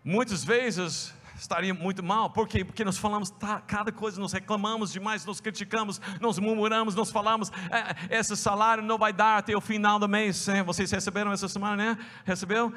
Muitas 0.03 0.43
vezes 0.43 1.11
estaria 1.35 1.73
muito 1.73 2.03
mal, 2.03 2.29
por 2.29 2.47
quê? 2.47 2.63
Porque 2.63 2.85
nós 2.85 2.99
falamos 2.99 3.31
tá, 3.31 3.61
cada 3.61 3.91
coisa, 3.91 4.21
nós 4.21 4.31
reclamamos 4.31 4.91
demais, 4.91 5.25
nós 5.25 5.41
criticamos, 5.41 5.99
nós 6.21 6.37
murmuramos, 6.37 6.93
nós 6.93 7.09
falamos, 7.09 7.51
é, 7.71 8.15
esse 8.15 8.37
salário 8.37 8.83
não 8.83 8.97
vai 8.97 9.11
dar 9.11 9.39
até 9.39 9.57
o 9.57 9.61
final 9.61 9.97
do 9.97 10.07
mês, 10.07 10.45
né? 10.45 10.61
vocês 10.61 10.91
receberam 10.91 11.31
essa 11.31 11.47
semana, 11.47 11.95
né? 11.95 12.05
Recebeu? 12.25 12.71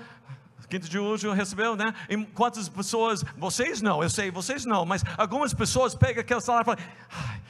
Quinto 0.70 0.88
de 0.88 1.00
hoje 1.00 1.28
recebeu, 1.34 1.74
né? 1.74 1.92
E 2.08 2.16
quantas 2.26 2.68
pessoas, 2.68 3.24
vocês 3.36 3.82
não, 3.82 4.00
eu 4.04 4.08
sei, 4.08 4.30
vocês 4.30 4.64
não, 4.64 4.86
mas 4.86 5.02
algumas 5.18 5.52
pessoas 5.52 5.96
pegam 5.96 6.20
aquele 6.20 6.40
salário 6.40 6.62
e 6.62 6.76
falam, 6.76 7.40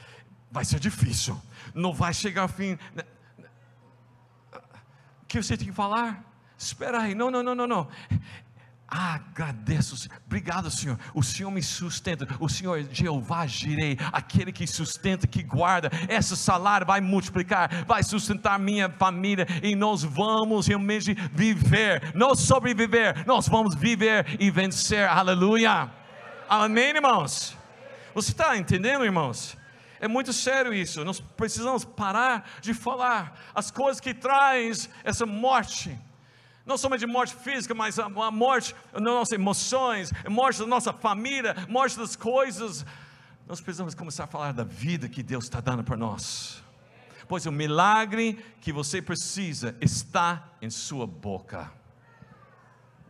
vai 0.51 0.65
ser 0.65 0.79
difícil, 0.79 1.39
não 1.75 1.93
vai 1.93 2.15
chegar 2.15 2.41
ao 2.41 2.47
fim. 2.47 2.79
O 5.21 5.25
que 5.27 5.41
você 5.41 5.55
tem 5.55 5.67
que 5.67 5.73
falar? 5.73 6.25
Espera 6.57 7.01
aí, 7.01 7.13
não, 7.13 7.29
não, 7.29 7.43
não, 7.43 7.53
não, 7.53 7.67
não. 7.67 7.87
Agradeço, 8.93 10.09
obrigado 10.25 10.69
Senhor, 10.69 10.99
o 11.15 11.23
Senhor 11.23 11.49
me 11.49 11.63
sustenta, 11.63 12.27
o 12.41 12.49
Senhor 12.49 12.77
é 12.77 12.83
Jeová 12.93 13.47
Jirei, 13.47 13.97
aquele 14.11 14.51
que 14.51 14.67
sustenta, 14.67 15.25
que 15.25 15.41
guarda, 15.41 15.89
esse 16.09 16.35
salário 16.35 16.85
vai 16.85 16.99
multiplicar, 16.99 17.85
vai 17.85 18.03
sustentar 18.03 18.59
minha 18.59 18.89
família, 18.89 19.47
e 19.63 19.77
nós 19.77 20.03
vamos 20.03 20.67
realmente 20.67 21.13
viver, 21.31 22.13
não 22.13 22.35
sobreviver, 22.35 23.25
nós 23.25 23.47
vamos 23.47 23.75
viver 23.75 24.35
e 24.37 24.51
vencer, 24.51 25.07
aleluia, 25.07 25.89
amém 26.49 26.89
irmãos? 26.89 27.55
Você 28.13 28.31
está 28.31 28.57
entendendo 28.57 29.05
irmãos? 29.05 29.57
É 30.01 30.07
muito 30.07 30.33
sério 30.33 30.73
isso, 30.73 31.05
nós 31.05 31.21
precisamos 31.21 31.85
parar 31.85 32.45
de 32.59 32.73
falar 32.73 33.39
as 33.55 33.71
coisas 33.71 34.01
que 34.01 34.13
traz 34.13 34.89
essa 35.01 35.25
morte, 35.25 35.97
não 36.65 36.77
somente 36.77 37.05
morte 37.05 37.35
física, 37.35 37.73
mas 37.73 37.97
a, 37.97 38.05
a 38.05 38.31
morte 38.31 38.75
das 38.93 39.01
nossas 39.01 39.33
emoções, 39.33 40.11
morte 40.29 40.59
da 40.59 40.67
nossa 40.67 40.93
família, 40.93 41.55
morte 41.67 41.97
das 41.97 42.15
coisas. 42.15 42.85
Nós 43.47 43.59
precisamos 43.59 43.95
começar 43.95 44.25
a 44.25 44.27
falar 44.27 44.53
da 44.53 44.63
vida 44.63 45.09
que 45.09 45.23
Deus 45.23 45.45
está 45.45 45.59
dando 45.59 45.83
para 45.83 45.97
nós. 45.97 46.63
Pois 47.27 47.45
o 47.45 47.51
milagre 47.51 48.43
que 48.59 48.71
você 48.71 49.01
precisa 49.01 49.75
está 49.81 50.49
em 50.61 50.69
sua 50.69 51.07
boca. 51.07 51.71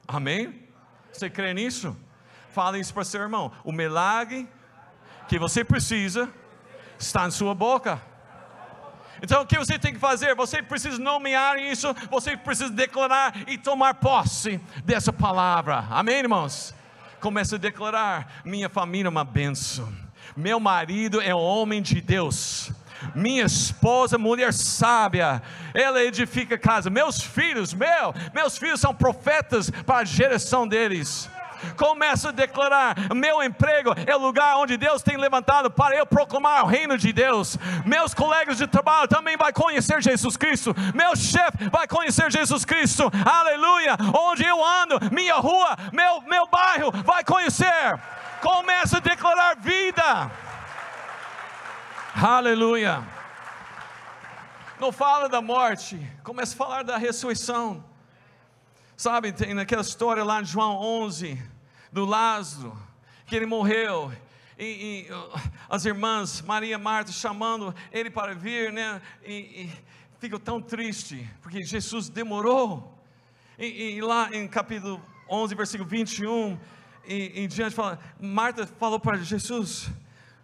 Amém? 0.07 0.67
Você 1.11 1.29
crê 1.29 1.53
nisso? 1.53 1.95
Fala 2.49 2.77
isso 2.77 2.93
para 2.93 3.03
seu 3.03 3.21
irmão. 3.21 3.51
O 3.63 3.71
milagre 3.71 4.47
que 5.27 5.39
você 5.39 5.63
precisa 5.63 6.31
está 6.99 7.27
em 7.27 7.31
sua 7.31 7.55
boca. 7.55 8.01
Então 9.21 9.41
o 9.41 9.45
que 9.45 9.57
você 9.57 9.77
tem 9.77 9.93
que 9.93 9.99
fazer? 9.99 10.35
Você 10.35 10.63
precisa 10.63 10.97
nomear 10.97 11.59
isso, 11.59 11.93
você 12.09 12.35
precisa 12.35 12.71
declarar 12.71 13.33
e 13.47 13.57
tomar 13.57 13.95
posse 13.95 14.59
dessa 14.83 15.13
palavra. 15.13 15.85
Amém, 15.89 16.17
irmãos? 16.17 16.73
Comece 17.19 17.55
a 17.55 17.57
declarar: 17.57 18.41
minha 18.43 18.67
família 18.67 19.07
é 19.07 19.09
uma 19.09 19.23
benção, 19.23 19.93
meu 20.35 20.59
marido 20.59 21.21
é 21.21 21.33
um 21.35 21.39
homem 21.39 21.81
de 21.81 22.01
Deus. 22.01 22.71
Minha 23.15 23.45
esposa, 23.45 24.15
mulher 24.17 24.53
sábia, 24.53 25.41
ela 25.73 26.03
edifica 26.03 26.55
casa. 26.55 26.87
Meus 26.87 27.19
filhos, 27.19 27.73
meu, 27.73 28.13
meus 28.31 28.59
filhos 28.59 28.79
são 28.79 28.93
profetas 28.93 29.71
para 29.71 29.97
a 29.97 30.05
geração 30.05 30.67
deles. 30.67 31.27
Começa 31.77 32.29
a 32.29 32.31
declarar: 32.31 32.95
meu 33.13 33.43
emprego 33.43 33.93
é 34.05 34.15
o 34.15 34.19
lugar 34.19 34.57
onde 34.57 34.77
Deus 34.77 35.01
tem 35.01 35.17
levantado 35.17 35.69
para 35.69 35.95
eu 35.95 36.05
proclamar 36.05 36.63
o 36.63 36.67
reino 36.67 36.97
de 36.97 37.11
Deus. 37.13 37.57
Meus 37.85 38.13
colegas 38.13 38.57
de 38.57 38.67
trabalho 38.67 39.07
também 39.07 39.37
vai 39.37 39.53
conhecer 39.53 40.01
Jesus 40.01 40.37
Cristo. 40.37 40.75
Meu 40.93 41.15
chefe 41.15 41.69
vai 41.69 41.87
conhecer 41.87 42.31
Jesus 42.31 42.65
Cristo. 42.65 43.11
Aleluia! 43.25 43.97
Onde 44.17 44.43
eu 44.43 44.63
ando, 44.63 44.99
minha 45.11 45.35
rua, 45.35 45.77
meu 45.91 46.21
meu 46.21 46.47
bairro 46.47 46.91
vai 47.03 47.23
conhecer. 47.23 47.99
Começa 48.41 48.97
a 48.97 48.99
declarar 48.99 49.55
vida. 49.57 50.31
Aleluia. 52.15 53.03
Não 54.79 54.91
fala 54.91 55.29
da 55.29 55.41
morte, 55.41 55.99
começa 56.23 56.53
a 56.55 56.57
falar 56.57 56.83
da 56.83 56.97
ressurreição. 56.97 57.83
Sabe, 58.97 59.31
tem 59.31 59.53
naquela 59.53 59.81
história 59.81 60.23
lá 60.23 60.41
de 60.41 60.49
João 60.49 60.75
11, 60.75 61.41
do 61.91 62.05
Lázaro, 62.05 62.77
que 63.25 63.35
ele 63.35 63.45
morreu, 63.45 64.11
e, 64.57 64.63
e 64.65 65.07
as 65.69 65.85
irmãs 65.85 66.41
Maria 66.41 66.75
e 66.75 66.77
Marta 66.77 67.11
chamando 67.11 67.73
ele 67.91 68.09
para 68.09 68.35
vir, 68.35 68.71
né? 68.71 69.01
E, 69.23 69.69
e 70.21 70.39
tão 70.39 70.61
triste, 70.61 71.27
porque 71.41 71.63
Jesus 71.63 72.09
demorou. 72.09 72.95
E, 73.57 73.95
e, 73.95 74.01
lá 74.01 74.29
em 74.31 74.47
capítulo 74.47 75.03
11, 75.29 75.55
versículo 75.55 75.89
21 75.89 76.59
e 77.05 77.43
em 77.43 77.47
diante, 77.47 77.75
fala, 77.75 77.99
Marta 78.19 78.67
falou 78.67 78.99
para 78.99 79.17
Jesus: 79.17 79.89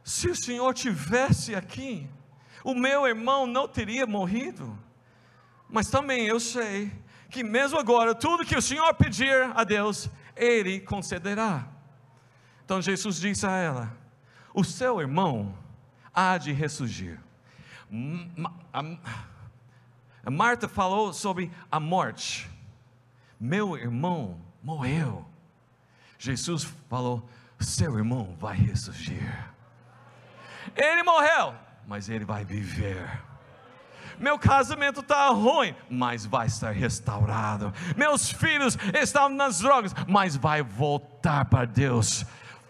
se 0.03 0.29
o 0.29 0.35
Senhor 0.35 0.73
tivesse 0.73 1.53
aqui, 1.53 2.09
o 2.63 2.73
meu 2.73 3.05
irmão 3.05 3.45
não 3.45 3.67
teria 3.67 4.07
morrido. 4.07 4.77
Mas 5.69 5.89
também 5.89 6.25
eu 6.25 6.39
sei 6.39 6.91
que 7.29 7.43
mesmo 7.43 7.77
agora, 7.77 8.15
tudo 8.15 8.45
que 8.45 8.55
o 8.55 8.61
Senhor 8.61 8.93
pedir 8.93 9.51
a 9.53 9.63
Deus, 9.63 10.09
Ele 10.37 10.79
concederá. 10.79 11.67
Então 12.63 12.81
Jesus 12.81 13.19
disse 13.19 13.45
a 13.45 13.51
ela: 13.51 13.97
O 14.53 14.63
seu 14.63 14.99
irmão 14.99 15.57
há 16.13 16.37
de 16.37 16.51
ressurgir. 16.51 17.19
Marta 20.29 20.67
falou 20.67 21.13
sobre 21.13 21.51
a 21.71 21.79
morte. 21.79 22.49
Meu 23.39 23.77
irmão 23.77 24.41
morreu. 24.61 25.25
Jesus 26.19 26.67
falou: 26.89 27.27
Seu 27.59 27.97
irmão 27.97 28.35
vai 28.39 28.57
ressurgir. 28.57 29.55
Ele 30.75 31.03
morreu, 31.03 31.55
mas 31.87 32.09
ele 32.09 32.25
vai 32.25 32.43
viver. 32.43 33.26
Meu 34.19 34.37
casamento 34.39 35.01
está 35.01 35.29
ruim, 35.29 35.75
mas 35.89 36.25
vai 36.25 36.47
estar 36.47 36.71
restaurado. 36.71 37.73
Meus 37.95 38.31
filhos 38.31 38.77
estão 38.93 39.29
nas 39.29 39.59
drogas, 39.59 39.93
mas 40.07 40.35
vai 40.35 40.61
voltar 40.61 41.45
para 41.45 41.65
Deus. 41.65 42.25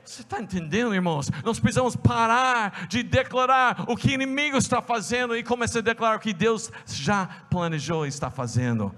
Você 0.08 0.22
está 0.22 0.42
entendendo, 0.42 0.96
irmãos? 0.96 1.30
Nós 1.44 1.60
precisamos 1.60 1.96
parar 1.96 2.88
de 2.88 3.04
declarar 3.04 3.84
o 3.90 3.96
que 3.98 4.08
o 4.08 4.12
inimigo 4.12 4.58
está 4.58 4.82
fazendo 4.82 5.36
e 5.36 5.44
começar 5.44 5.80
a 5.80 5.82
declarar 5.82 6.16
o 6.16 6.20
que 6.20 6.34
Deus 6.34 6.72
já 6.86 7.26
planejou 7.50 8.06
e 8.06 8.10
está 8.10 8.30
fazendo. 8.30 8.96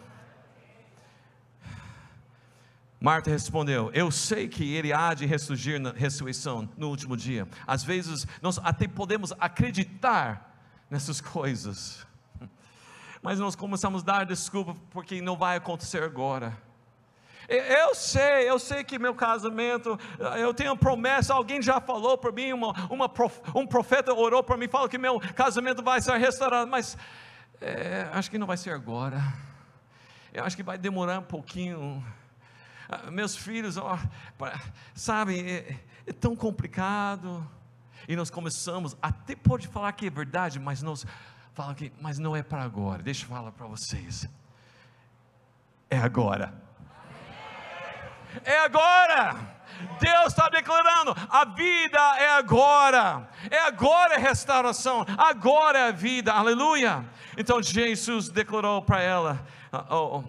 Marta 3.01 3.31
respondeu: 3.31 3.89
Eu 3.93 4.11
sei 4.11 4.47
que 4.47 4.73
ele 4.73 4.91
há 4.91 5.13
de 5.13 5.25
ressurgir 5.25 5.79
na 5.79 5.91
ressurreição 5.91 6.69
no 6.77 6.89
último 6.89 7.15
dia. 7.15 7.47
Às 7.65 7.83
vezes 7.83 8.27
nós 8.41 8.59
até 8.59 8.87
podemos 8.87 9.33
acreditar 9.39 10.61
nessas 10.91 11.21
coisas, 11.21 12.05
mas 13.21 13.39
nós 13.39 13.55
começamos 13.55 14.01
a 14.01 14.05
dar 14.05 14.25
desculpa 14.25 14.75
porque 14.91 15.21
não 15.21 15.37
vai 15.37 15.57
acontecer 15.57 16.03
agora. 16.03 16.57
Eu 17.47 17.95
sei, 17.95 18.47
eu 18.47 18.59
sei 18.59 18.83
que 18.83 18.99
meu 18.99 19.15
casamento, 19.15 19.99
eu 20.37 20.53
tenho 20.53 20.77
promessa, 20.77 21.33
alguém 21.33 21.59
já 21.59 21.81
falou 21.81 22.15
para 22.15 22.31
mim, 22.31 22.53
uma, 22.53 22.73
uma, 22.91 23.11
um 23.55 23.65
profeta 23.65 24.13
orou 24.13 24.43
para 24.43 24.55
mim, 24.55 24.67
falou 24.67 24.87
que 24.87 24.99
meu 24.99 25.19
casamento 25.33 25.81
vai 25.81 25.99
ser 25.99 26.15
restaurado, 26.17 26.69
mas 26.69 26.95
é, 27.59 28.07
acho 28.13 28.29
que 28.29 28.37
não 28.37 28.45
vai 28.45 28.55
ser 28.55 28.69
agora. 28.69 29.21
Eu 30.31 30.43
acho 30.43 30.55
que 30.55 30.61
vai 30.61 30.77
demorar 30.77 31.19
um 31.19 31.23
pouquinho. 31.23 32.05
Ah, 32.87 33.09
meus 33.09 33.35
filhos, 33.35 33.77
ó, 33.77 33.97
sabe, 34.93 35.39
é, 35.39 35.79
é 36.05 36.13
tão 36.13 36.35
complicado. 36.35 37.45
E 38.07 38.15
nós 38.15 38.29
começamos, 38.29 38.95
até 39.01 39.35
pode 39.35 39.67
falar 39.67 39.91
que 39.93 40.05
é 40.05 40.09
verdade, 40.09 40.59
mas 40.59 40.83
nós 40.83 41.05
fala 41.53 41.75
que, 41.75 41.91
mas 41.99 42.17
não 42.19 42.35
é 42.35 42.43
para 42.43 42.63
agora. 42.63 43.01
Deixa 43.03 43.25
eu 43.25 43.29
falar 43.29 43.51
para 43.51 43.67
vocês. 43.67 44.27
É 45.89 45.97
agora. 45.97 46.53
É 48.43 48.59
agora. 48.59 49.59
Deus 49.99 50.27
está 50.27 50.49
declarando: 50.49 51.15
a 51.29 51.45
vida 51.45 51.99
é 52.17 52.31
agora, 52.31 53.29
é 53.49 53.59
agora 53.59 54.15
a 54.15 54.19
restauração, 54.19 55.05
agora 55.17 55.79
é 55.79 55.87
a 55.89 55.91
vida, 55.91 56.33
aleluia. 56.33 57.05
Então 57.37 57.61
Jesus 57.61 58.29
declarou 58.29 58.81
para 58.81 59.01
ela: 59.01 59.45
oh, 59.89 60.23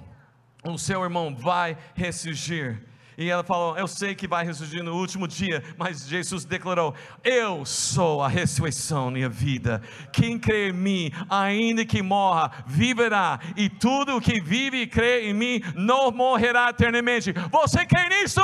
o 0.64 0.78
seu 0.78 1.02
irmão 1.02 1.34
vai 1.34 1.76
ressurgir. 1.94 2.89
E 3.20 3.28
ela 3.28 3.44
falou: 3.44 3.76
Eu 3.76 3.86
sei 3.86 4.14
que 4.14 4.26
vai 4.26 4.46
ressurgir 4.46 4.82
no 4.82 4.94
último 4.96 5.28
dia, 5.28 5.62
mas 5.76 6.08
Jesus 6.08 6.46
declarou: 6.46 6.94
Eu 7.22 7.66
sou 7.66 8.22
a 8.22 8.28
ressurreição 8.28 9.14
e 9.14 9.22
a 9.22 9.28
vida. 9.28 9.82
Quem 10.10 10.38
crê 10.38 10.70
em 10.70 10.72
mim, 10.72 11.12
ainda 11.28 11.84
que 11.84 12.00
morra, 12.00 12.50
viverá, 12.66 13.38
e 13.58 13.68
tudo 13.68 14.22
que 14.22 14.40
vive 14.40 14.78
e 14.78 14.86
crê 14.86 15.28
em 15.28 15.34
mim 15.34 15.62
não 15.74 16.10
morrerá 16.10 16.70
eternamente. 16.70 17.34
Você 17.52 17.84
crê 17.84 18.08
nisso? 18.08 18.40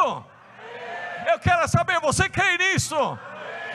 Eu 1.27 1.39
quero 1.39 1.67
saber, 1.69 1.99
você 1.99 2.29
crê 2.29 2.59
nisso? 2.59 3.19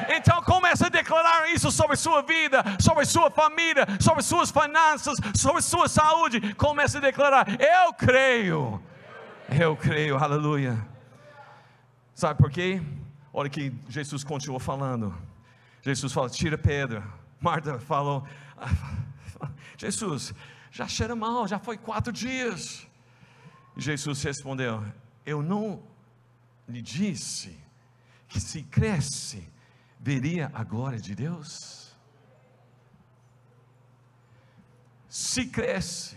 Então 0.07 0.39
comece 0.43 0.85
a 0.85 0.89
declarar 0.89 1.51
isso 1.51 1.71
sobre 1.71 1.95
sua 1.95 2.21
vida, 2.21 2.63
sobre 2.79 3.05
sua 3.05 3.31
família, 3.31 3.87
sobre 3.99 4.21
suas 4.21 4.51
finanças, 4.51 5.17
sobre 5.35 5.63
sua 5.63 5.89
saúde. 5.89 6.53
Comece 6.53 6.97
a 6.97 7.01
declarar: 7.01 7.47
Eu 7.59 7.91
creio. 7.91 8.79
Eu 9.49 9.75
creio, 9.75 10.15
aleluia. 10.15 10.90
Sabe 12.21 12.37
por 12.37 12.51
quê? 12.51 12.79
Olha 13.33 13.49
que 13.49 13.73
Jesus 13.89 14.23
continuou 14.23 14.59
falando. 14.59 15.11
Jesus 15.81 16.13
fala: 16.13 16.29
tira 16.29 16.55
pedra. 16.55 17.03
Marta 17.39 17.79
falou: 17.79 18.27
Jesus, 19.75 20.31
já 20.69 20.87
cheira 20.87 21.15
mal, 21.15 21.47
já 21.47 21.57
foi 21.57 21.79
quatro 21.79 22.13
dias. 22.13 22.87
Jesus 23.75 24.21
respondeu: 24.21 24.85
Eu 25.25 25.41
não 25.41 25.81
lhe 26.69 26.79
disse 26.79 27.57
que 28.29 28.39
se 28.39 28.61
cresce, 28.61 29.51
veria 29.99 30.51
a 30.53 30.63
glória 30.63 30.99
de 30.99 31.15
Deus? 31.15 31.91
Se 35.09 35.47
cresce, 35.47 36.15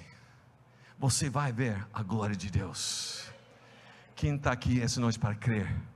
você 0.98 1.30
vai 1.30 1.50
ver 1.50 1.82
a 1.94 2.02
glória 2.02 2.36
de 2.36 2.50
Deus. 2.50 3.32
Quem 4.14 4.36
está 4.36 4.52
aqui 4.52 4.82
essa 4.82 5.00
noite 5.00 5.18
para 5.18 5.34
crer? 5.34 5.93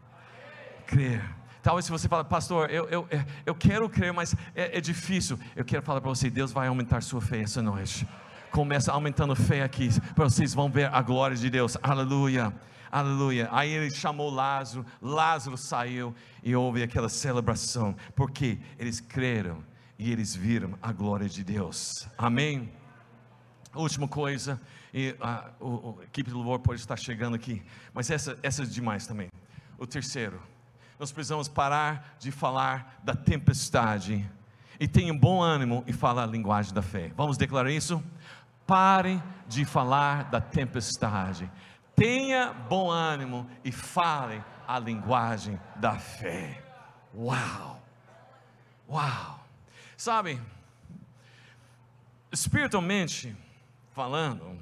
Crer. 0.88 1.22
Talvez 1.62 1.85
se 1.85 1.90
você 1.90 2.09
fala, 2.09 2.24
pastor, 2.24 2.70
eu, 2.70 2.88
eu, 2.88 3.07
eu 3.44 3.55
quero 3.55 3.90
crer, 3.90 4.11
mas 4.11 4.35
é, 4.55 4.79
é 4.79 4.81
difícil. 4.81 5.38
Eu 5.55 5.66
quero 5.66 5.83
falar 5.83 6.01
para 6.01 6.09
você, 6.09 6.31
Deus 6.31 6.51
vai 6.51 6.66
aumentar 6.66 7.03
sua 7.03 7.20
fé 7.20 7.42
essa 7.42 7.61
noite. 7.61 8.09
Começa 8.51 8.90
aumentando 8.90 9.37
fé 9.37 9.62
aqui, 9.62 9.90
para 10.14 10.24
vocês 10.24 10.55
vão 10.55 10.70
ver 10.70 10.90
a 10.90 11.03
glória 11.03 11.37
de 11.37 11.51
Deus. 11.51 11.77
Aleluia. 11.83 12.55
Aleluia. 12.90 13.51
Aí 13.53 13.70
ele 13.70 13.90
chamou 13.90 14.31
Lázaro, 14.31 14.87
Lázaro 15.01 15.59
saiu 15.59 16.14
e 16.42 16.57
houve 16.57 16.83
aquela 16.83 17.11
celebração, 17.11 17.94
porque 18.16 18.59
eles 18.79 18.98
creram 18.98 19.62
e 19.98 20.11
eles 20.11 20.35
viram 20.35 20.72
a 20.81 20.90
glória 20.90 21.29
de 21.29 21.44
Deus. 21.44 22.09
Amém. 22.16 22.72
Última 23.74 24.09
coisa, 24.09 24.59
e 24.94 25.14
a, 25.20 25.51
o, 25.61 25.98
a 26.01 26.05
equipe 26.05 26.31
do 26.31 26.38
louvor 26.38 26.61
pode 26.61 26.81
estar 26.81 26.96
chegando 26.96 27.37
aqui, 27.37 27.62
mas 27.92 28.11
essa, 28.11 28.38
essa 28.42 28.62
é 28.62 28.66
demais 28.66 29.07
também. 29.07 29.29
O 29.77 29.87
terceiro, 29.87 30.40
nós 30.98 31.12
precisamos 31.12 31.48
parar 31.48 32.16
de 32.18 32.30
falar 32.30 33.00
da 33.02 33.14
tempestade 33.14 34.28
e 34.80 34.88
tenha 34.88 35.14
bom 35.14 35.40
ânimo 35.40 35.84
e 35.87 35.92
falar 35.92 36.24
a 36.24 36.26
linguagem 36.26 36.74
da 36.74 36.82
fé. 36.82 37.12
Vamos 37.16 37.37
declarar 37.37 37.70
isso? 37.70 38.02
Pare 38.66 39.22
de 39.46 39.64
falar 39.64 40.24
da 40.24 40.40
tempestade 40.40 41.50
tenha 41.98 42.52
bom 42.52 42.90
ânimo 42.90 43.50
e 43.64 43.72
fale 43.72 44.42
a 44.66 44.78
linguagem 44.78 45.61
da 45.74 45.98
fé. 45.98 46.62
Uau! 47.12 47.82
Uau! 48.88 49.40
Sabe, 49.96 50.40
espiritualmente 52.30 53.37
falando, 53.92 54.56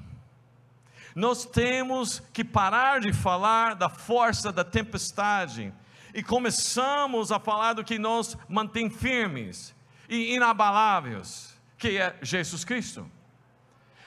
nós 1.13 1.45
temos 1.45 2.19
que 2.33 2.43
parar 2.43 3.01
de 3.01 3.13
falar 3.13 3.75
da 3.75 3.87
força 3.87 4.51
da 4.51 4.63
tempestade 4.63 5.71
e 6.17 6.23
começamos 6.23 7.31
a 7.31 7.39
falar 7.39 7.73
do 7.73 7.83
que 7.83 7.99
nos 7.99 8.35
mantém 8.49 8.89
firmes 8.89 9.75
e 10.09 10.33
inabaláveis, 10.33 11.55
que 11.77 11.99
é 11.99 12.17
Jesus 12.23 12.65
Cristo. 12.65 13.07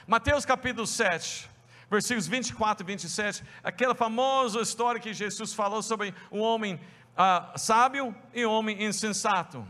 Mateus 0.05 0.43
capítulo 0.43 0.85
7, 0.85 1.49
versículos 1.89 2.27
24 2.27 2.83
e 2.83 2.85
27, 2.85 3.45
aquela 3.63 3.95
famosa 3.95 4.59
história 4.59 4.99
que 4.99 5.13
Jesus 5.13 5.53
falou 5.53 5.81
sobre 5.81 6.13
um 6.29 6.41
homem 6.41 6.75
uh, 6.75 7.57
sábio 7.57 8.13
e 8.33 8.45
um 8.45 8.51
homem 8.51 8.83
insensato. 8.83 9.65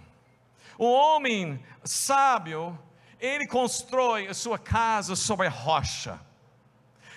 O 0.80 0.92
homem 0.92 1.64
sábio, 1.84 2.76
ele 3.20 3.46
constrói 3.46 4.26
a 4.26 4.34
sua 4.34 4.58
casa 4.58 5.16
sobre 5.16 5.46
a 5.46 5.52
rocha. 5.52 6.20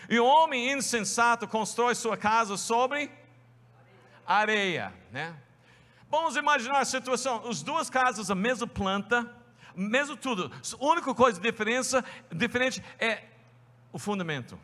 E 0.07 0.21
o 0.21 0.27
homem 0.27 0.71
insensato 0.71 1.49
constrói 1.49 1.95
sua 1.95 2.15
casa 2.15 2.59
sobre 2.59 3.11
areia, 4.27 4.93
né? 5.13 5.35
Vamos 6.11 6.37
imaginar 6.37 6.81
a 6.81 6.85
situação: 6.85 7.47
as 7.49 7.63
duas 7.63 7.91
casas, 7.91 8.31
a 8.31 8.35
mesma 8.35 8.67
planta, 8.67 9.31
mesmo 9.75 10.17
tudo. 10.17 10.51
A 10.81 10.85
única 10.85 11.15
coisa 11.15 11.41
diferença, 11.41 12.05
diferente 12.33 12.83
é 12.99 13.25
o 13.93 13.99
fundamento. 13.99 14.59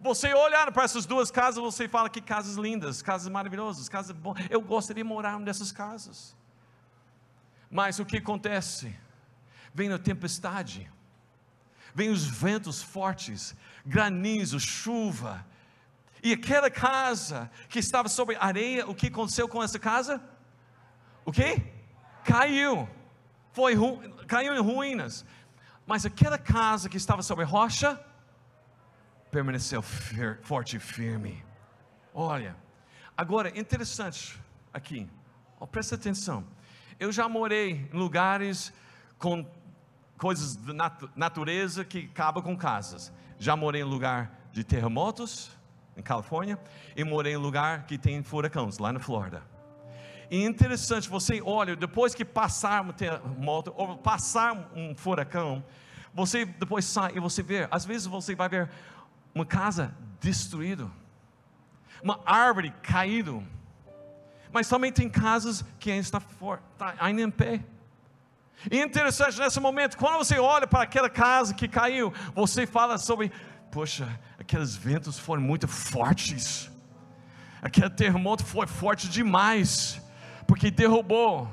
Você 0.00 0.34
olhar 0.34 0.72
para 0.72 0.82
essas 0.82 1.06
duas 1.06 1.30
casas, 1.30 1.62
você 1.62 1.88
fala 1.88 2.10
que 2.10 2.20
casas 2.20 2.56
lindas, 2.56 3.00
casas 3.00 3.28
maravilhosas, 3.28 3.88
casas 3.88 4.16
boas. 4.16 4.40
Eu 4.50 4.60
gostaria 4.60 5.04
de 5.04 5.08
morar 5.08 5.38
nessas 5.38 5.70
casas. 5.70 6.36
Mas 7.70 8.00
o 8.00 8.04
que 8.04 8.16
acontece? 8.16 8.94
Vem 9.72 9.90
a 9.92 9.98
tempestade, 9.98 10.90
vem 11.94 12.10
os 12.10 12.24
ventos 12.24 12.82
fortes, 12.82 13.54
granizo, 13.86 14.60
chuva, 14.60 15.46
e 16.22 16.32
aquela 16.32 16.70
casa 16.70 17.50
que 17.68 17.78
estava 17.78 18.08
sobre 18.08 18.36
areia, 18.36 18.88
o 18.88 18.94
que 18.94 19.08
aconteceu 19.08 19.48
com 19.48 19.62
essa 19.62 19.78
casa? 19.78 20.22
O 21.24 21.32
que? 21.32 21.60
Caiu, 22.24 22.88
foi 23.52 23.74
caiu 24.28 24.54
em 24.54 24.60
ruínas. 24.60 25.24
Mas 25.84 26.06
aquela 26.06 26.38
casa 26.38 26.88
que 26.88 26.96
estava 26.96 27.22
sobre 27.22 27.44
rocha 27.44 28.00
permaneceu 29.32 29.82
fir, 29.82 30.38
forte 30.42 30.76
e 30.76 30.78
firme. 30.78 31.44
Olha, 32.14 32.56
agora 33.16 33.58
interessante 33.58 34.40
aqui, 34.72 35.08
oh, 35.58 35.66
presta 35.66 35.96
atenção. 35.96 36.46
Eu 37.00 37.10
já 37.10 37.28
morei 37.28 37.88
em 37.92 37.96
lugares 37.96 38.72
com 39.18 39.44
coisas 40.16 40.54
da 40.54 40.72
natureza 41.16 41.84
que 41.84 42.08
acabam 42.12 42.44
com 42.44 42.56
casas. 42.56 43.12
Já 43.38 43.56
morei 43.56 43.80
em 43.80 43.84
lugar 43.84 44.48
de 44.52 44.62
terremotos, 44.62 45.50
em 45.96 46.02
Califórnia, 46.02 46.58
e 46.96 47.04
morei 47.04 47.34
em 47.34 47.36
lugar 47.36 47.84
que 47.86 47.98
tem 47.98 48.22
furacões, 48.22 48.78
lá 48.78 48.92
na 48.92 49.00
Flórida. 49.00 49.42
E 50.30 50.42
interessante, 50.42 51.08
você 51.08 51.42
olha, 51.44 51.76
depois 51.76 52.14
que 52.14 52.24
passar 52.24 52.82
um 52.82 52.92
terremoto, 52.92 53.72
ou 53.76 53.98
passar 53.98 54.70
um 54.74 54.94
furacão, 54.94 55.62
você 56.14 56.44
depois 56.44 56.84
sai 56.84 57.12
e 57.14 57.20
você 57.20 57.42
vê, 57.42 57.68
às 57.70 57.84
vezes 57.84 58.06
você 58.06 58.34
vai 58.34 58.48
ver 58.48 58.70
uma 59.34 59.44
casa 59.44 59.94
destruída, 60.20 60.90
uma 62.02 62.18
árvore 62.24 62.72
caída, 62.82 63.42
mas 64.52 64.68
também 64.68 64.92
tem 64.92 65.08
casas 65.08 65.64
que 65.78 65.90
ainda 65.90 66.02
está, 66.02 66.20
forte, 66.20 66.62
está 66.72 66.94
ainda 66.98 67.22
em 67.22 67.30
pé. 67.30 67.62
E 68.70 68.80
interessante 68.80 69.38
nesse 69.40 69.58
momento, 69.58 69.96
quando 69.96 70.18
você 70.18 70.38
olha 70.38 70.66
para 70.66 70.82
aquela 70.82 71.10
casa 71.10 71.52
que 71.54 71.66
caiu, 71.66 72.12
você 72.34 72.66
fala 72.66 72.96
sobre, 72.96 73.32
poxa, 73.72 74.20
aqueles 74.38 74.76
ventos 74.76 75.18
foram 75.18 75.42
muito 75.42 75.66
fortes, 75.66 76.70
aquele 77.62 77.88
terremoto 77.88 78.44
foi 78.44 78.66
forte 78.66 79.08
demais, 79.08 79.98
porque 80.46 80.70
derrubou. 80.70 81.50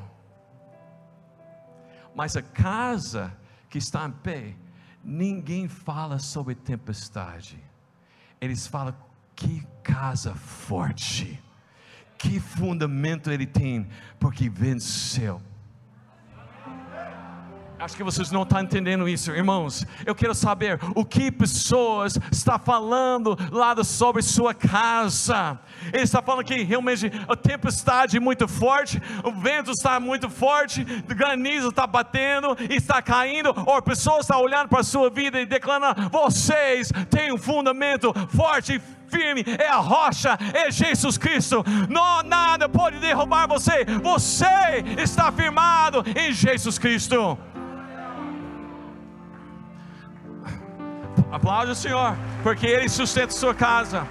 Mas 2.14 2.36
a 2.36 2.42
casa 2.42 3.34
que 3.70 3.78
está 3.78 4.06
em 4.06 4.12
pé, 4.12 4.54
ninguém 5.02 5.70
fala 5.70 6.20
sobre 6.20 6.56
tempestade, 6.56 7.58
eles 8.42 8.68
falam 8.68 8.94
que 9.34 9.66
casa 9.82 10.36
forte, 10.36 11.42
que 12.18 12.38
fundamento 12.38 13.32
ele 13.32 13.48
tem, 13.48 13.88
porque 14.20 14.50
venceu. 14.50 15.42
Acho 17.80 17.96
que 17.96 18.04
vocês 18.04 18.30
não 18.30 18.44
estão 18.44 18.60
entendendo 18.60 19.08
isso, 19.08 19.32
irmãos. 19.32 19.86
Eu 20.06 20.14
quero 20.14 20.36
saber 20.36 20.78
o 20.94 21.06
que 21.06 21.32
pessoas 21.32 22.20
estão 22.30 22.60
falando 22.60 23.38
lá 23.52 23.74
sobre 23.86 24.22
sua 24.22 24.54
casa. 24.54 25.58
Ele 25.94 26.04
está 26.04 26.22
falando 26.22 26.44
que 26.44 26.62
realmente 26.62 27.10
a 27.26 27.38
tempestade 27.38 28.18
é 28.18 28.20
muito 28.20 28.50
forte, 28.50 29.02
o 29.24 29.32
vento 29.32 29.72
está 29.72 29.98
muito 29.98 30.30
forte, 30.30 30.86
o 31.10 31.16
granizo 31.16 31.70
está 31.70 31.88
batendo, 31.88 32.58
está 32.70 33.02
caindo, 33.02 33.54
ou 33.66 33.82
pessoas 33.82 34.22
estão 34.22 34.42
olhando 34.42 34.68
para 34.68 34.82
a 34.82 34.84
sua 34.84 35.10
vida 35.10 35.40
e 35.40 35.46
declarando: 35.46 36.10
vocês 36.10 36.92
têm 37.10 37.32
um 37.32 37.38
fundamento 37.38 38.14
forte 38.36 38.74
e 38.76 39.00
firme, 39.10 39.44
é 39.58 39.68
a 39.68 39.78
rocha, 39.78 40.38
é 40.54 40.72
Jesus 40.72 41.18
Cristo. 41.18 41.64
Não 41.90 42.24
nada 42.24 42.70
pode 42.70 43.00
derrubar 43.00 43.48
você. 43.48 43.86
Você 44.04 44.46
está 44.98 45.32
firmado 45.32 46.04
em 46.16 46.32
Jesus 46.32 46.78
Cristo. 46.78 47.38
Aplaude 51.32 51.72
o 51.72 51.76
Senhor, 51.76 52.16
porque 52.44 52.66
Ele 52.66 52.90
sustenta 52.90 53.32
sua 53.32 53.54
casa. 53.54 54.08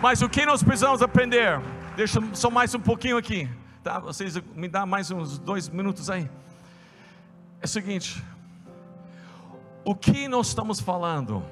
Mas 0.00 0.22
o 0.22 0.28
que 0.28 0.46
nós 0.46 0.62
precisamos 0.62 1.02
aprender? 1.02 1.60
Deixa 1.96 2.20
só 2.32 2.50
mais 2.50 2.74
um 2.74 2.80
pouquinho 2.80 3.16
aqui, 3.16 3.48
tá? 3.82 3.98
Vocês 3.98 4.36
me 4.54 4.68
dão 4.68 4.86
mais 4.86 5.10
uns 5.10 5.38
dois 5.38 5.68
minutos 5.68 6.08
aí. 6.08 6.30
É 7.60 7.64
o 7.64 7.68
seguinte: 7.68 8.22
o 9.84 9.94
que 9.94 10.28
nós 10.28 10.48
estamos 10.48 10.80
falando? 10.80 11.44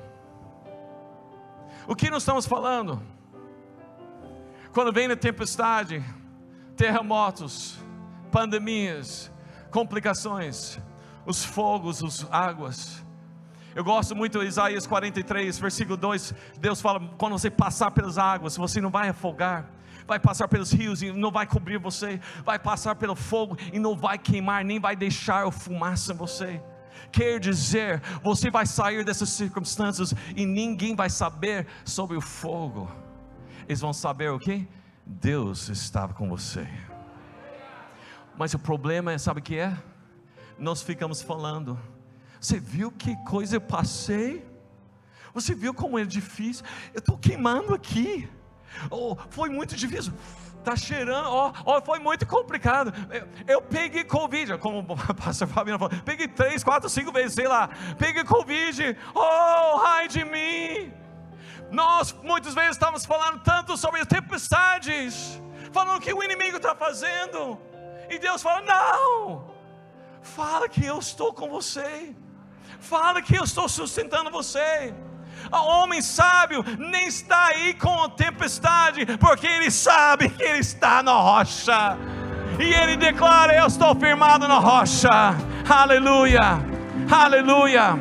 O 1.89 1.97
que 1.97 2.11
nós 2.11 2.23
estamos 2.23 2.47
falando? 2.47 3.03
Quando 4.73 4.93
vem 4.93 5.11
a 5.11 5.17
tempestade, 5.17 6.05
terremotos, 6.77 7.79
pandemias, 8.31 9.33
complicações, 9.71 10.79
os 11.25 11.45
fogos, 11.45 12.05
as 12.05 12.27
águas, 12.31 13.06
eu 13.77 13.85
gosto 13.85 14.17
muito 14.17 14.41
de 14.41 14.47
Isaías 14.47 14.87
43, 14.87 15.59
versículo 15.59 15.99
2. 15.99 16.35
Deus 16.59 16.81
fala: 16.81 16.99
quando 17.19 17.39
você 17.39 17.51
passar 17.51 17.91
pelas 17.91 18.17
águas, 18.17 18.57
você 18.57 18.81
não 18.81 18.91
vai 18.91 19.11
afogar 19.11 19.71
vai 20.07 20.21
passar 20.21 20.47
pelos 20.47 20.71
rios 20.71 21.03
e 21.03 21.11
não 21.11 21.33
vai 21.33 21.49
cobrir 21.49 21.79
você, 21.79 22.21
vai 22.45 22.61
passar 22.61 22.95
pelo 22.95 23.17
fogo 23.17 23.59
e 23.73 23.79
não 23.81 23.97
vai 23.97 24.17
queimar, 24.17 24.65
nem 24.65 24.79
vai 24.79 24.95
deixar 24.95 25.51
fumaça 25.51 26.13
em 26.13 26.17
você. 26.17 26.63
Quer 27.11 27.41
dizer, 27.41 28.01
você 28.23 28.49
vai 28.49 28.67
sair 28.67 29.05
dessas 29.05 29.31
circunstâncias 29.31 30.15
e 30.37 30.47
ninguém 30.47 30.95
vai 30.95 31.11
saber 31.11 31.67
sobre 31.85 32.17
o 32.17 32.21
fogo. 32.21 32.89
Eles 33.67 33.81
vão 33.81 33.93
saber 33.93 34.31
o 34.31 34.39
que? 34.39 34.69
Deus 35.05 35.69
estava 35.69 36.15
com 36.15 36.29
você. 36.29 36.69
Mas 38.39 38.55
o 38.55 38.59
problema 38.59 39.13
é, 39.13 39.19
sabe 39.19 39.41
o 39.41 39.43
que 39.43 39.57
é? 39.57 39.77
Nós 40.59 40.83
ficamos 40.83 41.21
falando, 41.21 41.79
você 42.47 42.61
viu 42.61 42.93
que 42.93 43.17
coisa 43.25 43.57
eu 43.57 43.61
passei? 43.61 44.47
Você 45.35 45.53
viu 45.53 45.75
como 45.75 45.99
é 45.99 46.05
difícil? 46.05 46.65
Eu 46.95 47.01
estou 47.01 47.19
queimando 47.19 47.75
aqui. 47.75 48.31
Oh, 48.89 49.17
foi 49.31 49.49
muito 49.49 49.75
difícil. 49.75 50.13
Está 50.57 50.77
cheirando, 50.77 51.29
oh, 51.29 51.53
oh, 51.65 51.81
foi 51.83 51.99
muito 51.99 52.25
complicado. 52.25 52.93
Eu, 53.11 53.55
eu 53.55 53.63
peguei 53.63 54.05
Covid, 54.05 54.59
como 54.59 54.79
o 54.79 54.97
pastor 55.15 55.49
Fabiano 55.49 55.77
falou, 55.77 56.01
peguei 56.05 56.29
três, 56.29 56.63
quatro, 56.63 56.89
cinco 56.89 57.11
vezes, 57.11 57.35
sei 57.35 57.49
lá. 57.49 57.69
Peguei 57.99 58.23
Covid, 58.23 58.97
oh, 59.13 59.81
ai 59.85 60.07
de 60.07 60.25
mim. 60.25 60.93
Nós 61.73 62.13
muitas 62.23 62.55
vezes 62.55 62.73
estamos 62.73 63.05
falando 63.05 63.41
tanto 63.43 63.77
sobre 63.77 64.07
tempestades, 64.07 65.43
falando 65.73 66.01
que 66.01 66.15
o 66.15 66.23
inimigo 66.23 66.59
está 66.59 66.77
fazendo, 66.77 67.61
e 68.09 68.21
Deus 68.21 68.41
fala: 68.41 68.61
não, 68.61 69.53
fala 70.23 70.69
que 70.69 70.85
eu 70.85 71.01
estou 71.01 71.35
com 71.35 71.49
você. 71.49 72.15
Fala 72.81 73.21
que 73.23 73.37
eu 73.37 73.45
estou 73.45 73.69
sustentando 73.69 74.31
você. 74.31 74.95
O 75.53 75.57
homem 75.57 76.03
sábio 76.03 76.65
nem 76.79 77.07
está 77.07 77.47
aí 77.47 77.75
com 77.75 78.03
a 78.03 78.09
tempestade, 78.09 79.07
porque 79.19 79.47
ele 79.47 79.71
sabe 79.71 80.29
que 80.29 80.43
ele 80.43 80.59
está 80.59 81.03
na 81.03 81.13
rocha. 81.13 81.97
E 82.59 82.75
ele 82.75 82.97
declara: 82.97 83.55
Eu 83.55 83.67
estou 83.67 83.95
firmado 83.95 84.49
na 84.49 84.59
rocha. 84.59 85.35
Aleluia, 85.69 86.59
aleluia. 87.11 87.99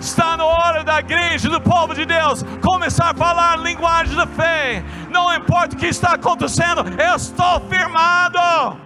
Está 0.00 0.36
na 0.36 0.44
hora 0.44 0.84
da 0.84 1.00
igreja, 1.00 1.48
do 1.48 1.60
povo 1.60 1.94
de 1.94 2.04
Deus, 2.04 2.44
começar 2.62 3.10
a 3.10 3.14
falar 3.14 3.58
linguagem 3.58 4.14
da 4.14 4.26
fé. 4.26 4.84
Não 5.10 5.34
importa 5.34 5.74
o 5.74 5.78
que 5.78 5.86
está 5.86 6.12
acontecendo, 6.12 6.84
eu 7.00 7.16
estou 7.16 7.60
firmado. 7.68 8.85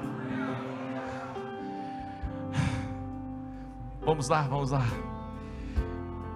Vamos 4.11 4.29
lá, 4.29 4.43
vamos 4.43 4.73
lá. 4.73 4.85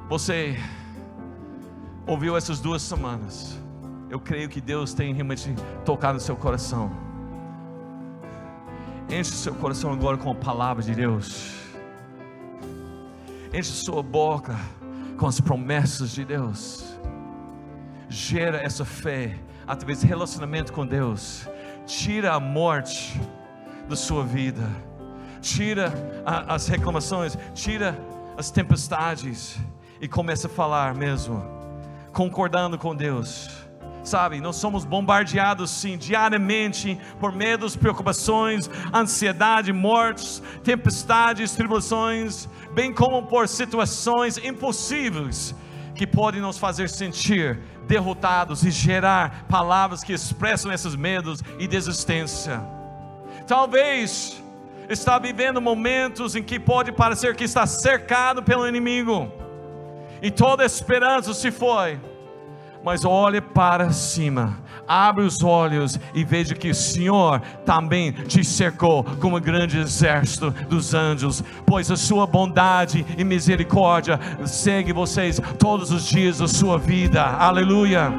Você 0.08 0.56
ouviu 2.06 2.36
essas 2.36 2.60
duas 2.60 2.80
semanas. 2.80 3.58
Eu 4.08 4.20
creio 4.20 4.48
que 4.48 4.60
Deus 4.60 4.94
tem 4.94 5.12
realmente 5.12 5.52
tocado 5.84 6.14
no 6.14 6.20
seu 6.20 6.36
coração. 6.36 6.88
Enche 9.10 9.32
o 9.32 9.34
seu 9.34 9.52
coração 9.56 9.92
agora 9.92 10.16
com 10.16 10.30
a 10.30 10.34
palavra 10.36 10.84
de 10.84 10.94
Deus. 10.94 11.52
Enche 13.52 13.72
sua 13.72 14.04
boca 14.04 14.56
com 15.18 15.26
as 15.26 15.40
promessas 15.40 16.12
de 16.12 16.24
Deus. 16.24 16.96
Gera 18.08 18.58
essa 18.58 18.84
fé 18.84 19.36
através 19.66 20.00
do 20.00 20.06
relacionamento 20.06 20.72
com 20.72 20.86
Deus. 20.86 21.48
Tira 21.86 22.34
a 22.34 22.38
morte 22.38 23.20
da 23.88 23.96
sua 23.96 24.22
vida. 24.22 24.62
Tira 25.44 25.92
a, 26.24 26.54
as 26.54 26.66
reclamações, 26.68 27.36
tira 27.54 27.98
as 28.36 28.50
tempestades 28.50 29.58
e 30.00 30.08
começa 30.08 30.46
a 30.46 30.50
falar 30.50 30.94
mesmo, 30.94 31.44
concordando 32.12 32.78
com 32.78 32.96
Deus 32.96 33.64
Sabe, 34.04 34.38
nós 34.38 34.56
somos 34.56 34.84
bombardeados 34.84 35.70
sim 35.70 35.96
diariamente 35.96 37.00
por 37.18 37.32
medos, 37.32 37.74
preocupações, 37.74 38.68
ansiedade, 38.92 39.72
mortes, 39.72 40.42
tempestades, 40.62 41.52
tribulações, 41.52 42.46
bem 42.74 42.92
como 42.92 43.22
por 43.22 43.48
situações 43.48 44.36
impossíveis 44.36 45.54
que 45.94 46.06
podem 46.06 46.42
nos 46.42 46.58
fazer 46.58 46.90
sentir 46.90 47.58
derrotados 47.88 48.62
e 48.62 48.70
gerar 48.70 49.46
palavras 49.48 50.04
que 50.04 50.12
expressam 50.12 50.70
esses 50.70 50.94
medos 50.94 51.42
e 51.58 51.66
desistência. 51.66 52.60
Talvez 53.46 54.43
está 54.88 55.18
vivendo 55.18 55.60
momentos 55.60 56.34
em 56.36 56.42
que 56.42 56.58
pode 56.58 56.92
parecer 56.92 57.34
que 57.34 57.44
está 57.44 57.66
cercado 57.66 58.42
pelo 58.42 58.66
inimigo 58.66 59.30
e 60.22 60.30
toda 60.30 60.64
esperança 60.64 61.32
se 61.34 61.50
foi 61.50 61.98
mas 62.84 63.02
olhe 63.02 63.40
para 63.40 63.90
cima, 63.90 64.58
abre 64.86 65.24
os 65.24 65.42
olhos 65.42 65.98
e 66.12 66.22
veja 66.22 66.54
que 66.54 66.68
o 66.68 66.74
Senhor 66.74 67.40
também 67.64 68.12
te 68.12 68.44
cercou 68.44 69.02
com 69.02 69.28
um 69.28 69.40
grande 69.40 69.78
exército 69.78 70.50
dos 70.68 70.92
anjos, 70.92 71.42
pois 71.64 71.90
a 71.90 71.96
sua 71.96 72.26
bondade 72.26 73.04
e 73.16 73.24
misericórdia 73.24 74.20
segue 74.44 74.92
vocês 74.92 75.40
todos 75.58 75.90
os 75.90 76.06
dias 76.06 76.38
da 76.38 76.46
sua 76.46 76.76
vida. 76.76 77.22
Aleluia. 77.24 78.12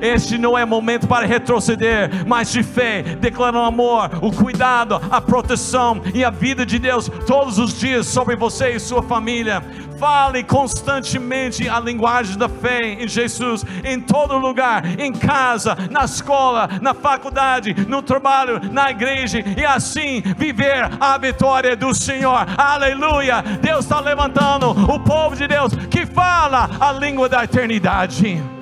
Este 0.00 0.38
não 0.38 0.56
é 0.56 0.64
momento 0.64 1.06
para 1.06 1.26
retroceder, 1.26 2.26
mas 2.26 2.50
de 2.50 2.62
fé, 2.62 3.02
declarando 3.02 3.64
amor, 3.64 4.10
o 4.22 4.32
cuidado, 4.32 5.00
a 5.10 5.20
proteção 5.20 6.02
e 6.14 6.24
a 6.24 6.30
vida 6.30 6.64
de 6.64 6.78
Deus 6.78 7.10
todos 7.26 7.58
os 7.58 7.78
dias 7.78 8.06
sobre 8.06 8.36
você 8.36 8.70
e 8.70 8.80
sua 8.80 9.02
família. 9.02 9.62
Fale 9.98 10.44
constantemente 10.44 11.68
a 11.68 11.80
linguagem 11.80 12.36
da 12.36 12.48
fé 12.48 13.02
em 13.02 13.08
Jesus, 13.08 13.64
em 13.82 13.98
todo 13.98 14.36
lugar, 14.36 14.84
em 15.00 15.12
casa, 15.12 15.76
na 15.90 16.04
escola, 16.04 16.68
na 16.82 16.92
faculdade, 16.92 17.74
no 17.88 18.02
trabalho, 18.02 18.60
na 18.70 18.90
igreja, 18.90 19.42
e 19.56 19.64
assim 19.64 20.22
viver 20.36 20.90
a 21.00 21.16
vitória 21.16 21.74
do 21.74 21.94
Senhor. 21.94 22.46
Aleluia! 22.58 23.42
Deus 23.62 23.84
está 23.84 24.00
levantando 24.00 24.70
o 24.70 25.00
povo 25.00 25.34
de 25.34 25.48
Deus 25.48 25.72
que 25.90 26.04
fala 26.04 26.68
a 26.78 26.92
língua 26.92 27.28
da 27.28 27.44
eternidade. 27.44 28.55